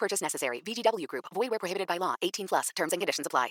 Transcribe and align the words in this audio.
No 0.00 0.04
purchase 0.06 0.22
necessary. 0.22 0.60
VGW 0.60 1.06
Group. 1.06 1.26
Void 1.34 1.50
where 1.50 1.58
prohibited 1.58 1.86
by 1.86 1.98
law. 1.98 2.14
18 2.22 2.48
plus. 2.48 2.68
Terms 2.74 2.92
and 2.92 3.00
conditions 3.00 3.26
apply. 3.26 3.50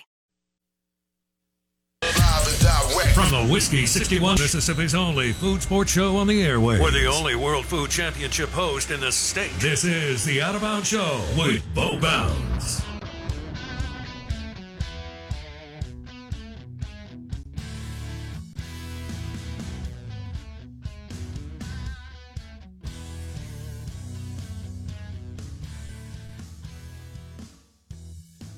From 3.14 3.30
the 3.30 3.48
Whiskey 3.52 3.86
61, 3.86 4.34
Mississippi's 4.34 4.94
only 4.94 5.32
food 5.32 5.62
sports 5.62 5.92
show 5.92 6.16
on 6.16 6.26
the 6.26 6.42
airway. 6.42 6.80
We're 6.80 6.90
the 6.90 7.06
only 7.06 7.34
World 7.34 7.64
Food 7.66 7.90
Championship 7.90 8.48
host 8.50 8.90
in 8.90 9.00
the 9.00 9.12
state. 9.12 9.52
This 9.58 9.84
is 9.84 10.24
the 10.24 10.42
Out 10.42 10.54
of 10.54 10.62
Bounds 10.62 10.88
Show 10.88 11.20
with 11.36 11.62
Bo 11.74 12.00
Bounds. 12.00 12.89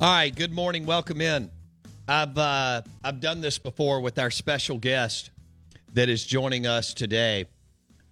All 0.03 0.09
right, 0.09 0.35
good 0.35 0.53
morning. 0.53 0.85
Welcome 0.85 1.21
in. 1.21 1.49
I've 2.09 2.37
uh, 2.37 2.83
I've 3.05 3.21
done 3.21 3.41
this 3.41 3.59
before 3.59 4.01
with 4.01 4.19
our 4.19 4.33
special 4.33 4.77
guest 4.77 5.31
that 5.93 6.09
is 6.09 6.27
joining 6.27 6.67
us 6.67 6.93
today, 6.93 7.47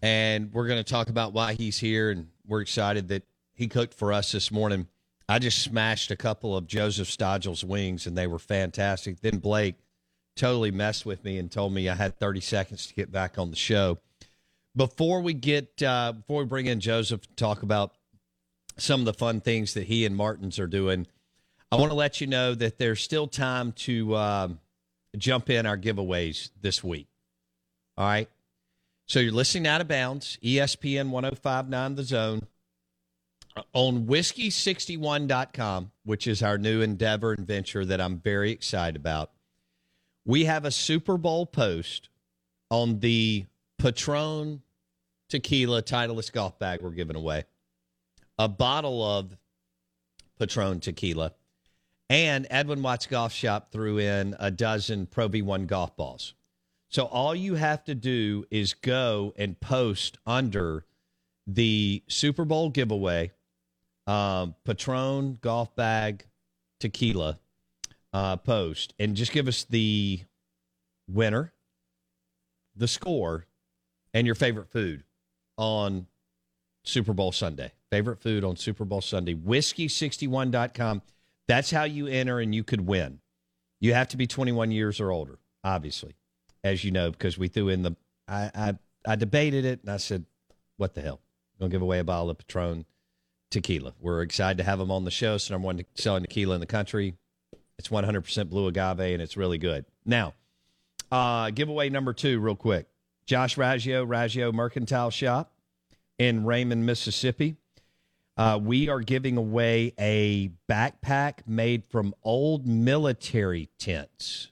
and 0.01 0.53
we're 0.53 0.69
going 0.69 0.79
to 0.79 0.89
talk 0.89 1.09
about 1.09 1.33
why 1.33 1.55
he's 1.55 1.81
here, 1.81 2.13
and 2.13 2.29
we're 2.47 2.61
excited 2.61 3.09
that 3.09 3.25
he 3.55 3.67
cooked 3.67 3.95
for 3.95 4.13
us 4.13 4.31
this 4.31 4.53
morning. 4.53 4.87
I 5.29 5.41
just 5.41 5.65
smashed 5.65 6.13
a 6.13 6.17
couple 6.17 6.57
of 6.57 6.69
Joseph 6.69 7.09
Stodgel's 7.09 7.65
wings, 7.65 8.07
and 8.07 8.17
they 8.17 8.29
were 8.29 8.39
fantastic. 8.39 9.21
Then 9.21 9.39
Blake 9.39 9.75
totally 10.37 10.71
messed 10.71 11.05
with 11.05 11.25
me 11.25 11.39
and 11.39 11.51
told 11.51 11.73
me 11.73 11.89
I 11.89 11.97
had 11.97 12.21
30 12.21 12.39
seconds 12.41 12.87
to 12.87 12.95
get 12.95 13.11
back 13.11 13.37
on 13.37 13.51
the 13.51 13.57
show. 13.57 13.99
Before 14.77 15.21
we 15.23 15.35
get 15.35 15.83
uh, 15.83 16.13
before 16.13 16.43
we 16.43 16.47
bring 16.47 16.67
in 16.67 16.79
Joseph 16.79 17.23
to 17.23 17.35
talk 17.35 17.65
about 17.65 17.97
some 18.77 19.01
of 19.01 19.07
the 19.07 19.13
fun 19.13 19.41
things 19.41 19.75
that 19.75 19.89
he 19.89 20.07
and 20.07 20.17
Martins 20.17 20.61
are 20.61 20.69
doing. 20.69 21.09
I 21.73 21.77
want 21.77 21.91
to 21.91 21.97
let 21.97 22.21
you 22.21 22.27
know 22.27 22.55
that 22.55 22.79
there's 22.79 23.01
still 23.01 23.29
time 23.29 23.73
to 23.73 24.17
um, 24.17 24.59
jump 25.17 25.51
in 25.51 25.67
our 25.67 25.79
giveaways 25.79 26.51
this 26.61 26.83
week. 26.83 27.07
All 27.97 28.07
right. 28.07 28.29
So 29.07 29.21
you're 29.21 29.33
listening 29.33 29.67
out 29.69 29.81
of 29.81 29.89
bounds, 29.89 30.39
ESPN 30.43 31.11
1059 31.11 31.95
The 31.95 32.03
Zone, 32.03 32.47
on 33.73 34.07
whiskey61.com, 34.07 35.93
which 36.05 36.27
is 36.27 36.43
our 36.43 36.59
new 36.59 36.81
endeavor 36.81 37.33
and 37.33 37.47
venture 37.47 37.85
that 37.85 38.01
I'm 38.01 38.19
very 38.19 38.51
excited 38.51 38.97
about. 38.97 39.31
We 40.25 40.45
have 40.47 40.65
a 40.65 40.71
Super 40.71 41.17
Bowl 41.17 41.47
post 41.47 42.09
on 42.71 43.01
the 43.01 43.47
Patron 43.79 44.63
Tequila 45.29 45.83
Titleist 45.83 46.33
golf 46.33 46.59
bag 46.59 46.83
we're 46.83 46.91
giving 46.91 47.17
away, 47.17 47.45
a 48.39 48.49
bottle 48.49 49.05
of 49.05 49.37
Patron 50.39 50.81
Tequila 50.81 51.33
and 52.11 52.49
Edwin 52.51 52.83
Watts 52.83 53.07
Golf 53.07 53.33
Shop 53.33 53.71
threw 53.71 53.99
in 53.99 54.35
a 54.41 54.51
dozen 54.51 55.07
Pro 55.07 55.29
V1 55.29 55.69
golf 55.69 55.97
balls. 55.97 56.35
So 56.89 57.05
all 57.05 57.37
you 57.37 57.55
have 57.55 57.85
to 57.85 57.95
do 57.95 58.45
is 58.51 58.75
go 58.75 59.33
and 59.39 59.59
post 59.61 60.19
under 60.27 60.85
the 61.47 62.03
Super 62.09 62.45
Bowl 62.45 62.69
giveaway, 62.69 63.31
um, 64.09 64.57
Patron 64.65 65.39
golf 65.41 65.75
bag 65.77 66.27
tequila 66.81 67.39
uh, 68.13 68.37
post, 68.39 68.93
and 68.99 69.15
just 69.15 69.31
give 69.31 69.47
us 69.47 69.63
the 69.63 70.21
winner, 71.09 71.53
the 72.75 72.89
score, 72.89 73.47
and 74.13 74.27
your 74.27 74.35
favorite 74.35 74.69
food 74.69 75.05
on 75.57 76.09
Super 76.83 77.13
Bowl 77.13 77.31
Sunday. 77.31 77.71
Favorite 77.89 78.19
food 78.19 78.43
on 78.43 78.57
Super 78.57 78.85
Bowl 78.85 79.01
Sunday. 79.01 79.35
Whiskey61.com. 79.35 81.03
That's 81.51 81.73
how 81.73 81.83
you 81.83 82.07
enter 82.07 82.39
and 82.39 82.55
you 82.55 82.63
could 82.63 82.87
win. 82.87 83.19
You 83.81 83.93
have 83.95 84.07
to 84.11 84.17
be 84.17 84.29
21 84.29 84.71
years 84.71 85.01
or 85.01 85.11
older, 85.11 85.41
obviously, 85.65 86.15
as 86.63 86.85
you 86.85 86.93
know, 86.93 87.11
because 87.11 87.37
we 87.37 87.49
threw 87.49 87.69
in 87.69 87.83
the. 87.83 87.97
I 88.29 88.51
I, 88.55 88.75
I 89.05 89.17
debated 89.17 89.65
it 89.65 89.81
and 89.81 89.91
I 89.91 89.97
said, 89.97 90.27
"What 90.77 90.95
the 90.95 91.01
hell? 91.01 91.21
Don't 91.59 91.71
give 91.71 91.83
away 91.83 91.99
a 91.99 92.05
bottle 92.05 92.31
of 92.31 92.39
Patron 92.39 92.85
tequila." 93.51 93.95
We're 93.99 94.23
excited 94.23 94.59
to 94.59 94.65
have 94.65 94.79
them 94.79 94.93
on 94.93 95.05
the 95.05 95.11
show. 95.11 95.39
So 95.39 95.55
number 95.55 95.67
one 95.67 95.85
selling 95.97 96.23
tequila 96.23 96.55
in 96.55 96.61
the 96.61 96.67
country. 96.67 97.17
It's 97.81 97.89
100% 97.89 98.49
blue 98.49 98.69
agave 98.69 99.01
and 99.01 99.23
it's 99.23 99.37
really 99.37 99.59
good. 99.59 99.87
Now, 100.05 100.35
uh, 101.11 101.51
giveaway 101.51 101.89
number 101.89 102.13
two, 102.13 102.39
real 102.39 102.55
quick. 102.55 102.87
Josh 103.27 103.57
Raggio, 103.57 104.07
Raggio 104.07 104.53
Mercantile 104.53 105.11
Shop 105.11 105.51
in 106.19 106.45
Raymond, 106.45 106.87
Mississippi. 106.87 107.57
Uh, 108.41 108.57
we 108.57 108.89
are 108.89 109.01
giving 109.01 109.37
away 109.37 109.93
a 109.99 110.51
backpack 110.67 111.47
made 111.47 111.85
from 111.85 112.15
old 112.23 112.67
military 112.67 113.69
tents 113.79 114.49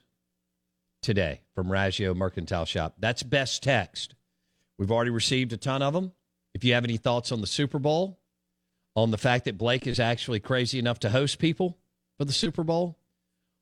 today 1.01 1.41
from 1.55 1.69
Raggio 1.69 2.15
Mercantile 2.15 2.65
Shop. 2.65 2.93
That's 2.99 3.23
best 3.23 3.63
text. 3.63 4.13
We've 4.77 4.91
already 4.91 5.09
received 5.09 5.53
a 5.53 5.57
ton 5.57 5.81
of 5.81 5.95
them. 5.95 6.11
If 6.53 6.63
you 6.63 6.75
have 6.75 6.83
any 6.83 6.97
thoughts 6.97 7.31
on 7.31 7.41
the 7.41 7.47
Super 7.47 7.79
Bowl, 7.79 8.19
on 8.95 9.09
the 9.09 9.17
fact 9.17 9.45
that 9.45 9.57
Blake 9.57 9.87
is 9.87 9.99
actually 9.99 10.39
crazy 10.39 10.77
enough 10.77 10.99
to 10.99 11.09
host 11.09 11.39
people 11.39 11.75
for 12.19 12.25
the 12.25 12.31
Super 12.31 12.63
Bowl, 12.63 12.95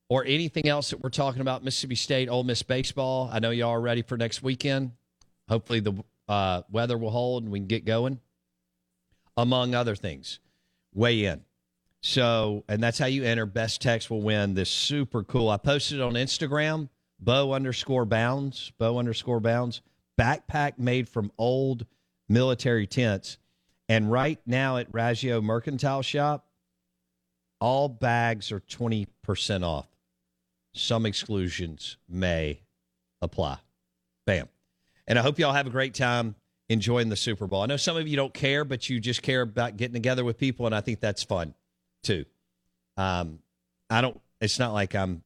or 0.09 0.25
anything 0.25 0.67
else 0.67 0.89
that 0.89 1.01
we're 1.01 1.09
talking 1.09 1.39
about, 1.39 1.63
Mississippi 1.63 1.95
State, 1.95 2.27
Ole 2.27 2.43
Miss 2.43 2.63
baseball. 2.63 3.29
I 3.31 3.39
know 3.39 3.51
y'all 3.51 3.69
are 3.69 3.79
ready 3.79 4.01
for 4.01 4.17
next 4.17 4.43
weekend. 4.43 4.91
Hopefully 5.47 5.79
the 5.79 5.93
uh, 6.27 6.63
weather 6.69 6.97
will 6.97 7.11
hold 7.11 7.43
and 7.43 7.51
we 7.53 7.59
can 7.59 7.67
get 7.67 7.85
going 7.85 8.19
among 9.37 9.75
other 9.75 9.95
things. 9.95 10.39
weigh 10.93 11.25
in. 11.25 11.43
So, 12.01 12.63
and 12.67 12.81
that's 12.81 12.97
how 12.97 13.05
you 13.05 13.23
enter. 13.23 13.45
Best 13.45 13.81
text 13.81 14.09
will 14.09 14.21
win 14.21 14.55
this 14.55 14.69
super 14.69 15.23
cool. 15.23 15.49
I 15.49 15.57
posted 15.57 15.99
it 15.99 16.03
on 16.03 16.13
Instagram, 16.13 16.89
bow 17.19 17.53
underscore 17.53 18.05
bounds, 18.05 18.71
bow 18.77 18.97
underscore 18.97 19.39
bounds, 19.39 19.81
backpack 20.19 20.79
made 20.79 21.07
from 21.07 21.31
old 21.37 21.85
military 22.27 22.87
tents. 22.87 23.37
And 23.89 24.11
right 24.11 24.39
now 24.45 24.77
at 24.77 24.91
Raggio 24.91 25.41
Mercantile 25.41 26.01
Shop, 26.01 26.47
all 27.59 27.89
bags 27.89 28.51
are 28.51 28.59
20% 28.59 29.63
off. 29.63 29.87
Some 30.73 31.05
exclusions 31.05 31.97
may 32.07 32.61
apply. 33.21 33.59
Bam. 34.25 34.47
And 35.07 35.17
I 35.17 35.21
hope 35.21 35.39
y'all 35.39 35.53
have 35.53 35.67
a 35.67 35.71
great 35.71 35.93
time 35.93 36.35
enjoying 36.69 37.09
the 37.09 37.15
Super 37.15 37.47
Bowl. 37.47 37.61
I 37.61 37.65
know 37.65 37.77
some 37.77 37.97
of 37.97 38.07
you 38.07 38.15
don't 38.15 38.33
care, 38.33 38.65
but 38.65 38.89
you 38.89 38.99
just 38.99 39.21
care 39.21 39.41
about 39.41 39.77
getting 39.77 39.93
together 39.93 40.23
with 40.23 40.37
people, 40.37 40.65
and 40.65 40.75
I 40.75 40.81
think 40.81 40.99
that's 40.99 41.23
fun 41.23 41.53
too. 42.03 42.25
Um, 42.97 43.39
I 43.89 44.01
don't. 44.01 44.19
It's 44.41 44.59
not 44.59 44.73
like 44.73 44.95
I'm 44.95 45.23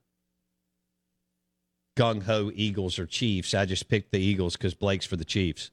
gung 1.98 2.24
ho 2.24 2.52
Eagles 2.54 3.00
or 3.00 3.06
Chiefs. 3.06 3.54
I 3.54 3.66
just 3.66 3.90
picked 3.90 4.12
the 4.12 4.20
Eagles 4.20 4.56
because 4.56 4.74
Blake's 4.74 5.06
for 5.06 5.18
the 5.18 5.26
Chiefs, 5.26 5.72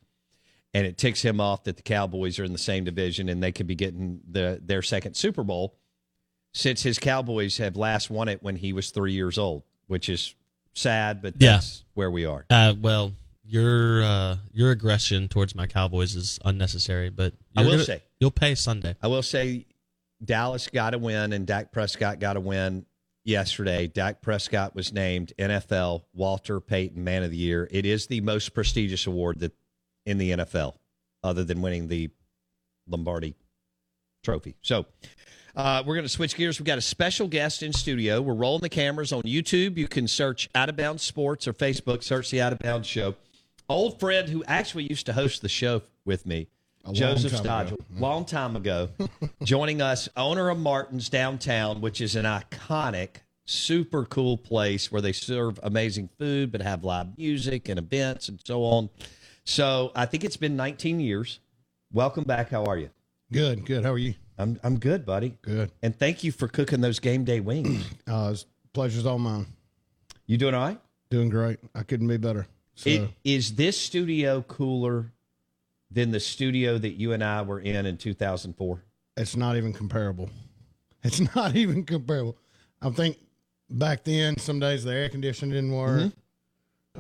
and 0.75 0.87
it 0.87 0.97
ticks 0.99 1.23
him 1.23 1.41
off 1.41 1.65
that 1.65 1.77
the 1.77 1.83
Cowboys 1.83 2.39
are 2.39 2.45
in 2.45 2.53
the 2.53 2.59
same 2.59 2.85
division 2.85 3.29
and 3.29 3.43
they 3.43 3.53
could 3.53 3.67
be 3.67 3.75
getting 3.75 4.21
the 4.29 4.61
their 4.63 4.83
second 4.83 5.15
Super 5.15 5.45
Bowl 5.45 5.77
since 6.53 6.83
his 6.83 6.99
Cowboys 6.99 7.59
have 7.59 7.77
last 7.77 8.11
won 8.11 8.29
it 8.29 8.43
when 8.43 8.57
he 8.57 8.73
was 8.73 8.91
three 8.91 9.13
years 9.13 9.39
old, 9.39 9.63
which 9.87 10.09
is 10.09 10.35
sad, 10.75 11.23
but 11.23 11.39
that's 11.39 11.79
yeah. 11.79 11.85
where 11.95 12.11
we 12.11 12.25
are. 12.25 12.47
Uh, 12.51 12.75
well, 12.81 13.13
your 13.49 14.03
uh, 14.03 14.37
your 14.53 14.71
aggression 14.71 15.29
towards 15.29 15.55
my 15.55 15.67
Cowboys 15.67 16.15
is 16.15 16.39
unnecessary, 16.45 17.09
but 17.09 17.33
I 17.57 17.63
will 17.63 17.73
gonna, 17.73 17.85
say 17.85 18.03
you'll 18.21 18.31
pay 18.31 18.55
Sunday. 18.55 18.95
I 19.03 19.07
will 19.09 19.23
say 19.23 19.67
Dallas 20.23 20.69
got 20.69 20.95
a 20.95 20.99
win 20.99 21.33
and 21.33 21.47
Dak 21.47 21.73
Prescott 21.73 22.21
got 22.21 22.37
a 22.37 22.41
win 22.41 22.85
yesterday. 23.25 23.87
Dak 23.87 24.21
Prescott 24.21 24.75
was 24.75 24.93
named 24.93 25.33
NFL 25.39 26.05
Walter 26.13 26.61
Payton 26.61 27.03
Man 27.03 27.23
of 27.23 27.31
the 27.31 27.37
Year. 27.37 27.67
It 27.71 27.87
is 27.87 28.07
the 28.07 28.21
most 28.21 28.55
prestigious 28.55 29.07
award 29.07 29.41
that 29.41 29.53
in 30.05 30.19
the 30.19 30.33
NFL, 30.33 30.75
other 31.23 31.45
than 31.45 31.63
winning 31.63 31.89
the 31.89 32.11
Lombardi 32.87 33.35
Trophy. 34.23 34.57
So. 34.63 34.87
Uh, 35.57 35.83
we're 35.85 35.95
going 35.95 36.05
to 36.05 36.09
switch 36.09 36.37
gears. 36.37 36.61
We've 36.61 36.67
got 36.67 36.79
a 36.79 36.83
special 36.83 37.27
guest 37.27 37.65
in 37.65 37.73
studio. 37.73 38.23
We're 38.23 38.35
rolling 38.35 38.61
the 38.61 38.69
cameras 38.69 39.13
on 39.13 39.23
YouTube. 39.23 39.77
You 39.77 39.89
can 39.89 40.07
search 40.07 40.49
Out 40.55 40.69
of 40.69 40.77
Bounds 40.77 41.03
Sports 41.03 41.49
or 41.49 41.53
Facebook, 41.53 42.05
search 42.05 42.31
the 42.31 42.41
Out 42.41 42.53
of 42.53 42.61
Bounds 42.61 42.87
Show. 42.87 43.17
Old 43.71 44.01
friend 44.01 44.31
who 44.31 44.43
actually 44.45 44.85
used 44.85 45.05
to 45.07 45.13
host 45.13 45.43
the 45.43 45.49
show 45.49 45.83
with 46.07 46.25
me, 46.25 46.49
Joseph 46.93 47.35
Stodgel, 47.35 47.77
long 47.99 48.25
time 48.25 48.57
ago, 48.57 48.89
joining 49.43 49.83
us, 49.83 50.09
owner 50.17 50.49
of 50.49 50.59
Martin's 50.59 51.11
downtown, 51.11 51.83
which 51.83 52.01
is 52.01 52.17
an 52.17 52.25
iconic, 52.25 53.17
super 53.45 54.07
cool 54.07 54.39
place 54.39 54.91
where 54.91 55.03
they 55.03 55.13
serve 55.13 55.61
amazing 55.63 56.09
food 56.19 56.51
but 56.51 56.63
have 56.63 56.83
live 56.83 57.19
music 57.19 57.69
and 57.69 57.79
events 57.79 58.31
and 58.31 58.41
so 58.43 58.65
on. 58.65 58.89
So 59.45 59.93
I 59.95 60.07
think 60.07 60.25
it's 60.25 60.39
been 60.39 60.57
19 60.57 60.99
years. 60.99 61.41
Welcome 61.93 62.25
back. 62.25 62.49
How 62.49 62.65
are 62.65 62.79
you? 62.79 62.89
Good, 63.31 63.67
good. 63.67 63.85
How 63.85 63.93
are 63.93 63.99
you? 63.99 64.15
I'm 64.39 64.59
I'm 64.63 64.79
good, 64.79 65.05
buddy. 65.05 65.37
Good. 65.43 65.73
And 65.83 65.95
thank 65.95 66.25
you 66.25 66.33
for 66.33 66.49
cooking 66.49 66.81
those 66.81 67.01
game 67.01 67.25
day 67.25 67.41
wings. 67.41 67.85
uh, 68.07 68.35
pleasure's 68.73 69.05
all 69.05 69.19
mine. 69.19 69.45
You 70.25 70.39
doing 70.39 70.55
all 70.55 70.67
right? 70.67 70.81
Doing 71.11 71.29
great. 71.29 71.59
I 71.75 71.83
couldn't 71.83 72.09
be 72.09 72.17
better. 72.17 72.47
So. 72.79 72.91
It, 72.91 73.11
is 73.25 73.57
this 73.57 73.77
studio 73.77 74.41
cooler 74.43 75.13
than 75.91 76.13
the 76.13 76.21
studio 76.21 76.79
that 76.79 76.93
you 76.93 77.13
and 77.13 77.25
I 77.25 77.43
were 77.43 77.59
in 77.59 77.87
in 77.87 77.97
2004? 77.97 78.85
It's 79.17 79.35
not 79.35 79.57
even 79.57 79.73
comparable. 79.73 80.31
It's 81.05 81.21
not 81.37 81.55
even 81.55 81.85
comparable. 81.85 82.37
I 82.83 82.91
think 82.91 83.19
back 83.71 84.03
then, 84.03 84.37
some 84.37 84.59
days 84.59 84.83
the 84.83 84.93
air 84.93 85.09
conditioning 85.09 85.55
didn't 85.55 85.71
work. 85.71 86.13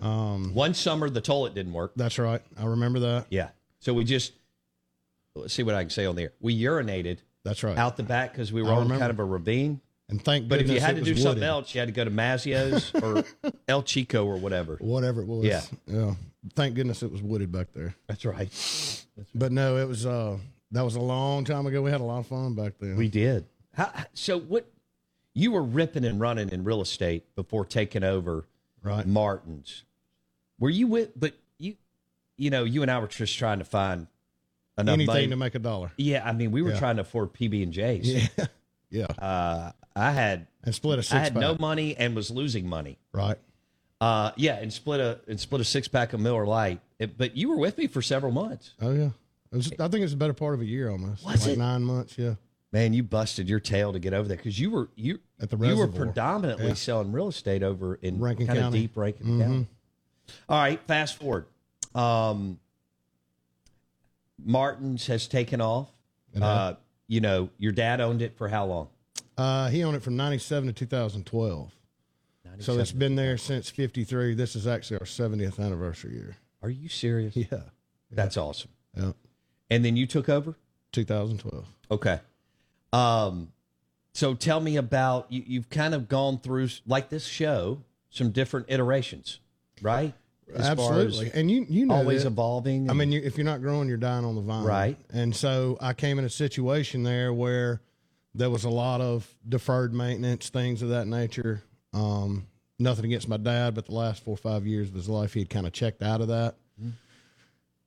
Mm-hmm. 0.00 0.06
Um, 0.06 0.54
One 0.54 0.72
summer, 0.72 1.10
the 1.10 1.20
toilet 1.20 1.54
didn't 1.54 1.72
work. 1.72 1.94
That's 1.96 2.16
right. 2.16 2.40
I 2.56 2.66
remember 2.66 3.00
that. 3.00 3.26
Yeah. 3.30 3.48
So 3.80 3.92
we 3.92 4.04
just 4.04 4.34
let's 5.34 5.52
see 5.52 5.64
what 5.64 5.74
I 5.74 5.82
can 5.82 5.90
say 5.90 6.06
on 6.06 6.14
there. 6.14 6.32
We 6.40 6.60
urinated. 6.62 7.18
That's 7.42 7.64
right. 7.64 7.76
Out 7.76 7.96
the 7.96 8.04
back 8.04 8.32
because 8.32 8.52
we 8.52 8.62
were 8.62 8.70
on 8.70 8.88
kind 8.88 9.10
of 9.10 9.18
a 9.18 9.24
ravine. 9.24 9.80
And 10.10 10.22
thank 10.24 10.48
but 10.48 10.60
if 10.60 10.70
you 10.70 10.80
had 10.80 10.96
to 10.96 11.02
do 11.02 11.10
wooded. 11.10 11.22
something 11.22 11.42
else, 11.44 11.74
you 11.74 11.80
had 11.80 11.88
to 11.88 11.92
go 11.92 12.04
to 12.04 12.10
Mazzio's 12.10 12.92
or 13.02 13.24
El 13.68 13.82
Chico 13.82 14.24
or 14.24 14.36
whatever. 14.36 14.76
Whatever 14.80 15.20
it 15.20 15.26
was. 15.26 15.44
Yeah. 15.44 15.60
Yeah. 15.86 16.14
Thank 16.54 16.76
goodness 16.76 17.02
it 17.02 17.12
was 17.12 17.20
wooded 17.22 17.52
back 17.52 17.68
there. 17.74 17.94
That's 18.06 18.24
right. 18.24 18.48
That's 18.48 19.06
right. 19.16 19.26
But 19.34 19.52
no, 19.52 19.76
it 19.76 19.86
was 19.86 20.06
uh 20.06 20.38
that 20.70 20.82
was 20.82 20.96
a 20.96 21.00
long 21.00 21.44
time 21.44 21.66
ago. 21.66 21.82
We 21.82 21.90
had 21.90 22.00
a 22.00 22.04
lot 22.04 22.20
of 22.20 22.26
fun 22.26 22.54
back 22.54 22.74
then. 22.80 22.96
We 22.96 23.08
did. 23.08 23.44
How, 23.74 23.92
so 24.14 24.38
what 24.38 24.70
you 25.34 25.52
were 25.52 25.62
ripping 25.62 26.04
and 26.04 26.18
running 26.18 26.48
in 26.50 26.64
real 26.64 26.80
estate 26.80 27.34
before 27.36 27.64
taking 27.66 28.02
over 28.02 28.46
right. 28.82 29.06
Martin's. 29.06 29.84
Were 30.58 30.70
you 30.70 30.86
with 30.86 31.10
but 31.20 31.34
you 31.58 31.76
you 32.38 32.48
know, 32.48 32.64
you 32.64 32.80
and 32.80 32.90
I 32.90 32.98
were 32.98 33.08
just 33.08 33.36
trying 33.36 33.58
to 33.58 33.64
find 33.66 34.06
enough 34.78 34.94
anything 34.94 35.06
money. 35.14 35.26
to 35.28 35.36
make 35.36 35.54
a 35.54 35.58
dollar. 35.58 35.92
Yeah, 35.98 36.26
I 36.26 36.32
mean, 36.32 36.50
we 36.50 36.62
were 36.62 36.70
Yeah. 36.70 36.78
trying 36.78 36.96
to 36.96 37.02
afford 37.02 37.34
PB 37.34 37.62
and 37.62 37.72
J's. 37.74 38.08
Yeah. 38.38 38.46
Yeah. 38.90 39.04
Uh, 39.18 39.72
I 39.98 40.12
had 40.12 40.46
And 40.64 40.74
split 40.74 40.98
a 40.98 41.02
six 41.02 41.14
I 41.14 41.18
had 41.20 41.34
no 41.34 41.56
money 41.58 41.96
and 41.96 42.14
was 42.14 42.30
losing 42.30 42.68
money. 42.68 42.98
Right. 43.12 43.38
Uh, 44.00 44.30
yeah, 44.36 44.54
and 44.56 44.72
split 44.72 45.00
a 45.00 45.20
and 45.28 45.38
split 45.40 45.60
a 45.60 45.64
six 45.64 45.88
pack 45.88 46.12
of 46.12 46.20
Miller 46.20 46.46
Lite. 46.46 46.80
It- 46.98 47.18
but 47.18 47.36
you 47.36 47.48
were 47.48 47.56
with 47.58 47.76
me 47.78 47.86
for 47.88 48.00
several 48.02 48.32
months. 48.32 48.74
Oh 48.80 48.92
yeah. 48.92 49.10
Was, 49.50 49.72
I 49.80 49.88
think 49.88 50.04
it's 50.04 50.12
a 50.12 50.16
better 50.16 50.34
part 50.34 50.54
of 50.54 50.60
a 50.60 50.64
year 50.66 50.90
almost. 50.90 51.24
Was 51.24 51.46
like 51.46 51.56
it? 51.56 51.58
nine 51.58 51.82
months? 51.82 52.16
Yeah. 52.18 52.34
Man, 52.70 52.92
you 52.92 53.02
busted 53.02 53.48
your 53.48 53.60
tail 53.60 53.92
to 53.94 53.98
get 53.98 54.12
over 54.12 54.28
there 54.28 54.36
because 54.36 54.58
you 54.60 54.70
were 54.70 54.90
you 54.94 55.20
At 55.40 55.50
the 55.50 55.56
you 55.66 55.76
were 55.76 55.88
predominantly 55.88 56.68
Yeah. 56.68 56.74
selling 56.74 57.12
real 57.12 57.28
estate 57.28 57.62
over 57.62 57.94
in 57.96 58.20
Rankin 58.20 58.46
kind 58.46 58.58
of 58.58 58.72
deep 58.72 58.96
Rankin 58.96 59.26
Mhm. 59.26 59.40
County. 59.42 59.66
All 60.48 60.58
right, 60.60 60.80
fast 60.86 61.16
forward. 61.16 61.46
Um, 61.94 62.60
Martin's 64.44 65.06
has 65.06 65.26
taken 65.26 65.60
off. 65.60 65.90
Uh, 66.40 66.74
you 67.08 67.20
know, 67.20 67.48
your 67.58 67.72
dad 67.72 68.00
owned 68.00 68.22
it 68.22 68.36
for 68.36 68.48
how 68.48 68.66
long? 68.66 68.88
Uh, 69.38 69.68
he 69.68 69.84
owned 69.84 69.96
it 69.96 70.02
from 70.02 70.16
'97 70.16 70.66
to 70.66 70.72
2012. 70.72 71.72
So 72.60 72.78
it's 72.78 72.92
been 72.92 73.14
there 73.14 73.38
since 73.38 73.70
'53. 73.70 74.34
This 74.34 74.56
is 74.56 74.66
actually 74.66 74.98
our 74.98 75.06
70th 75.06 75.60
anniversary 75.60 76.14
year. 76.14 76.36
Are 76.62 76.70
you 76.70 76.88
serious? 76.88 77.36
Yeah. 77.36 77.60
That's 78.10 78.36
awesome. 78.36 78.70
Yeah. 78.96 79.12
And 79.70 79.84
then 79.84 79.96
you 79.96 80.06
took 80.06 80.28
over. 80.28 80.56
2012. 80.92 81.66
Okay. 81.90 82.18
Um, 82.92 83.52
so 84.12 84.34
tell 84.34 84.58
me 84.60 84.76
about 84.76 85.30
you. 85.30 85.44
You've 85.46 85.68
kind 85.70 85.94
of 85.94 86.08
gone 86.08 86.38
through 86.40 86.70
like 86.86 87.10
this 87.10 87.26
show, 87.26 87.82
some 88.10 88.30
different 88.30 88.66
iterations, 88.70 89.38
right? 89.82 90.14
As 90.54 90.66
Absolutely. 90.66 91.30
And 91.34 91.50
you 91.50 91.66
you 91.68 91.84
know 91.86 91.94
always 91.94 92.22
that. 92.22 92.30
evolving. 92.30 92.88
I 92.88 92.92
and- 92.92 92.98
mean, 92.98 93.12
you, 93.12 93.20
if 93.22 93.36
you're 93.36 93.44
not 93.44 93.60
growing, 93.60 93.86
you're 93.88 93.98
dying 93.98 94.24
on 94.24 94.34
the 94.34 94.40
vine. 94.40 94.64
Right. 94.64 94.96
And 95.12 95.36
so 95.36 95.76
I 95.80 95.92
came 95.92 96.18
in 96.18 96.24
a 96.24 96.30
situation 96.30 97.02
there 97.02 97.32
where 97.34 97.82
there 98.34 98.50
was 98.50 98.64
a 98.64 98.70
lot 98.70 99.00
of 99.00 99.26
deferred 99.48 99.94
maintenance, 99.94 100.48
things 100.48 100.82
of 100.82 100.90
that 100.90 101.06
nature. 101.06 101.62
Um, 101.92 102.46
nothing 102.78 103.04
against 103.04 103.28
my 103.28 103.36
dad, 103.36 103.74
but 103.74 103.86
the 103.86 103.94
last 103.94 104.24
four 104.24 104.34
or 104.34 104.38
five 104.38 104.66
years 104.66 104.88
of 104.88 104.94
his 104.94 105.08
life, 105.08 105.34
he 105.34 105.40
had 105.40 105.50
kind 105.50 105.66
of 105.66 105.72
checked 105.72 106.02
out 106.02 106.20
of 106.20 106.28
that. 106.28 106.56
Mm-hmm. 106.80 106.90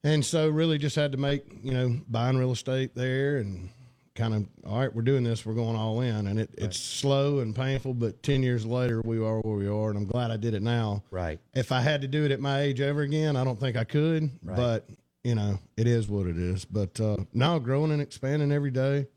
And 0.04 0.26
so 0.26 0.50
really 0.50 0.78
just 0.78 0.96
had 0.96 1.12
to 1.12 1.18
make, 1.18 1.44
you 1.64 1.72
know, 1.72 2.00
buying 2.08 2.38
real 2.38 2.52
estate 2.52 2.96
there 2.96 3.38
and 3.38 3.70
kind 4.16 4.34
of, 4.34 4.48
all 4.66 4.80
right, 4.80 4.94
we're 4.94 5.04
doing 5.04 5.24
this, 5.24 5.46
we're 5.46 5.54
going 5.54 5.76
all 5.76 6.02
in. 6.02 6.28
And 6.28 6.40
it, 6.40 6.50
it's 6.58 6.78
slow 6.78 7.40
and 7.40 7.56
painful, 7.56 7.94
but 7.94 8.22
10 8.24 8.42
years 8.42 8.66
later, 8.66 9.02
we 9.06 9.18
are 9.18 9.40
where 9.42 9.56
we 9.56 9.68
are. 9.68 9.90
And 9.90 9.98
I'm 9.98 10.06
glad 10.06 10.32
I 10.32 10.38
did 10.38 10.56
it 10.56 10.64
now. 10.64 11.04
right. 11.12 11.40
If 11.54 11.72
I 11.72 11.82
had 11.82 12.02
to 12.02 12.08
do 12.08 12.26
it 12.26 12.32
at 12.32 12.40
my 12.40 12.62
age 12.62 12.82
ever 12.82 13.02
again, 13.02 13.36
I 13.36 13.44
don't 13.44 13.60
think 13.60 13.78
I 13.78 13.84
could. 13.84 14.32
Right. 14.44 14.58
But 14.58 14.90
you 15.24 15.36
know, 15.36 15.60
it 15.78 15.88
is 15.88 16.08
what 16.08 16.28
it 16.28 16.38
is. 16.38 16.66
But 16.66 17.00
uh, 17.00 17.18
now 17.34 17.60
growing 17.60 17.92
and 17.92 18.02
expanding 18.02 18.52
every 18.52 18.72
day, 18.72 19.08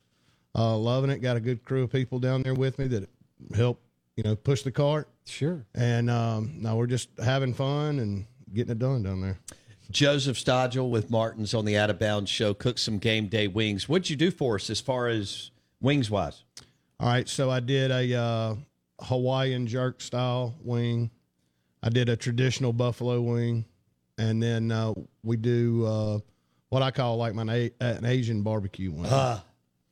uh, 0.54 0.76
loving 0.76 1.11
it. 1.11 1.18
Got 1.18 1.37
a 1.37 1.40
good 1.40 1.64
crew 1.64 1.84
of 1.84 1.92
people 1.92 2.18
down 2.18 2.42
there 2.42 2.54
with 2.54 2.78
me 2.78 2.87
that 2.88 3.08
help 3.54 3.80
you 4.16 4.23
know 4.23 4.37
push 4.37 4.62
the 4.62 4.73
cart. 4.73 5.08
Sure. 5.26 5.64
And 5.75 6.11
um, 6.11 6.54
now 6.58 6.76
we're 6.76 6.87
just 6.87 7.08
having 7.23 7.54
fun 7.54 7.99
and 7.99 8.26
getting 8.52 8.73
it 8.73 8.78
done 8.78 9.02
down 9.02 9.20
there. 9.20 9.38
Joseph 9.90 10.38
Stodgel 10.38 10.90
with 10.90 11.11
Martins 11.11 11.54
on 11.54 11.64
the 11.64 11.76
Out 11.76 11.90
of 11.90 11.99
Bounds 11.99 12.30
show. 12.30 12.54
Cook 12.54 12.78
some 12.78 12.99
game 12.99 13.28
day 13.28 13.49
wings. 13.49 13.88
What'd 13.88 14.08
you 14.11 14.16
do 14.16 14.30
for 14.30 14.56
us 14.56 14.70
as 14.70 14.80
far 14.80 15.08
as 15.08 15.50
wings 15.80 16.11
wise? 16.11 16.42
All 17.00 17.08
right, 17.08 17.28
so 17.28 17.50
I 17.50 17.61
did 17.61 17.90
a 17.90 18.14
uh, 18.18 18.54
Hawaiian 19.00 19.66
jerk 19.66 20.00
style 20.00 20.54
wing. 20.62 21.11
I 21.82 21.90
did 21.90 22.08
a 22.08 22.16
traditional 22.16 22.73
buffalo 22.73 23.20
wing, 23.20 23.66
and 24.16 24.42
then 24.42 24.70
uh, 24.73 24.94
we 25.23 25.37
do 25.37 25.84
uh, 25.84 26.18
what 26.70 26.82
I 26.82 26.90
call 26.90 27.16
like 27.16 27.34
my 27.34 27.52
a- 27.52 27.73
an 27.80 28.04
Asian 28.06 28.42
barbecue 28.42 28.90
wing. 28.90 29.06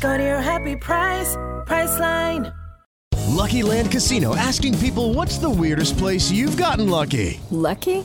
Go 0.00 0.16
to 0.16 0.22
your 0.22 0.40
happy 0.40 0.76
price, 0.76 1.36
Priceline. 1.66 2.54
Lucky 3.28 3.62
Land 3.62 3.92
Casino 3.92 4.34
asking 4.34 4.78
people 4.78 5.14
what's 5.14 5.38
the 5.38 5.50
weirdest 5.50 5.96
place 5.96 6.30
you've 6.30 6.56
gotten 6.56 6.88
lucky? 6.88 7.40
Lucky? 7.50 8.04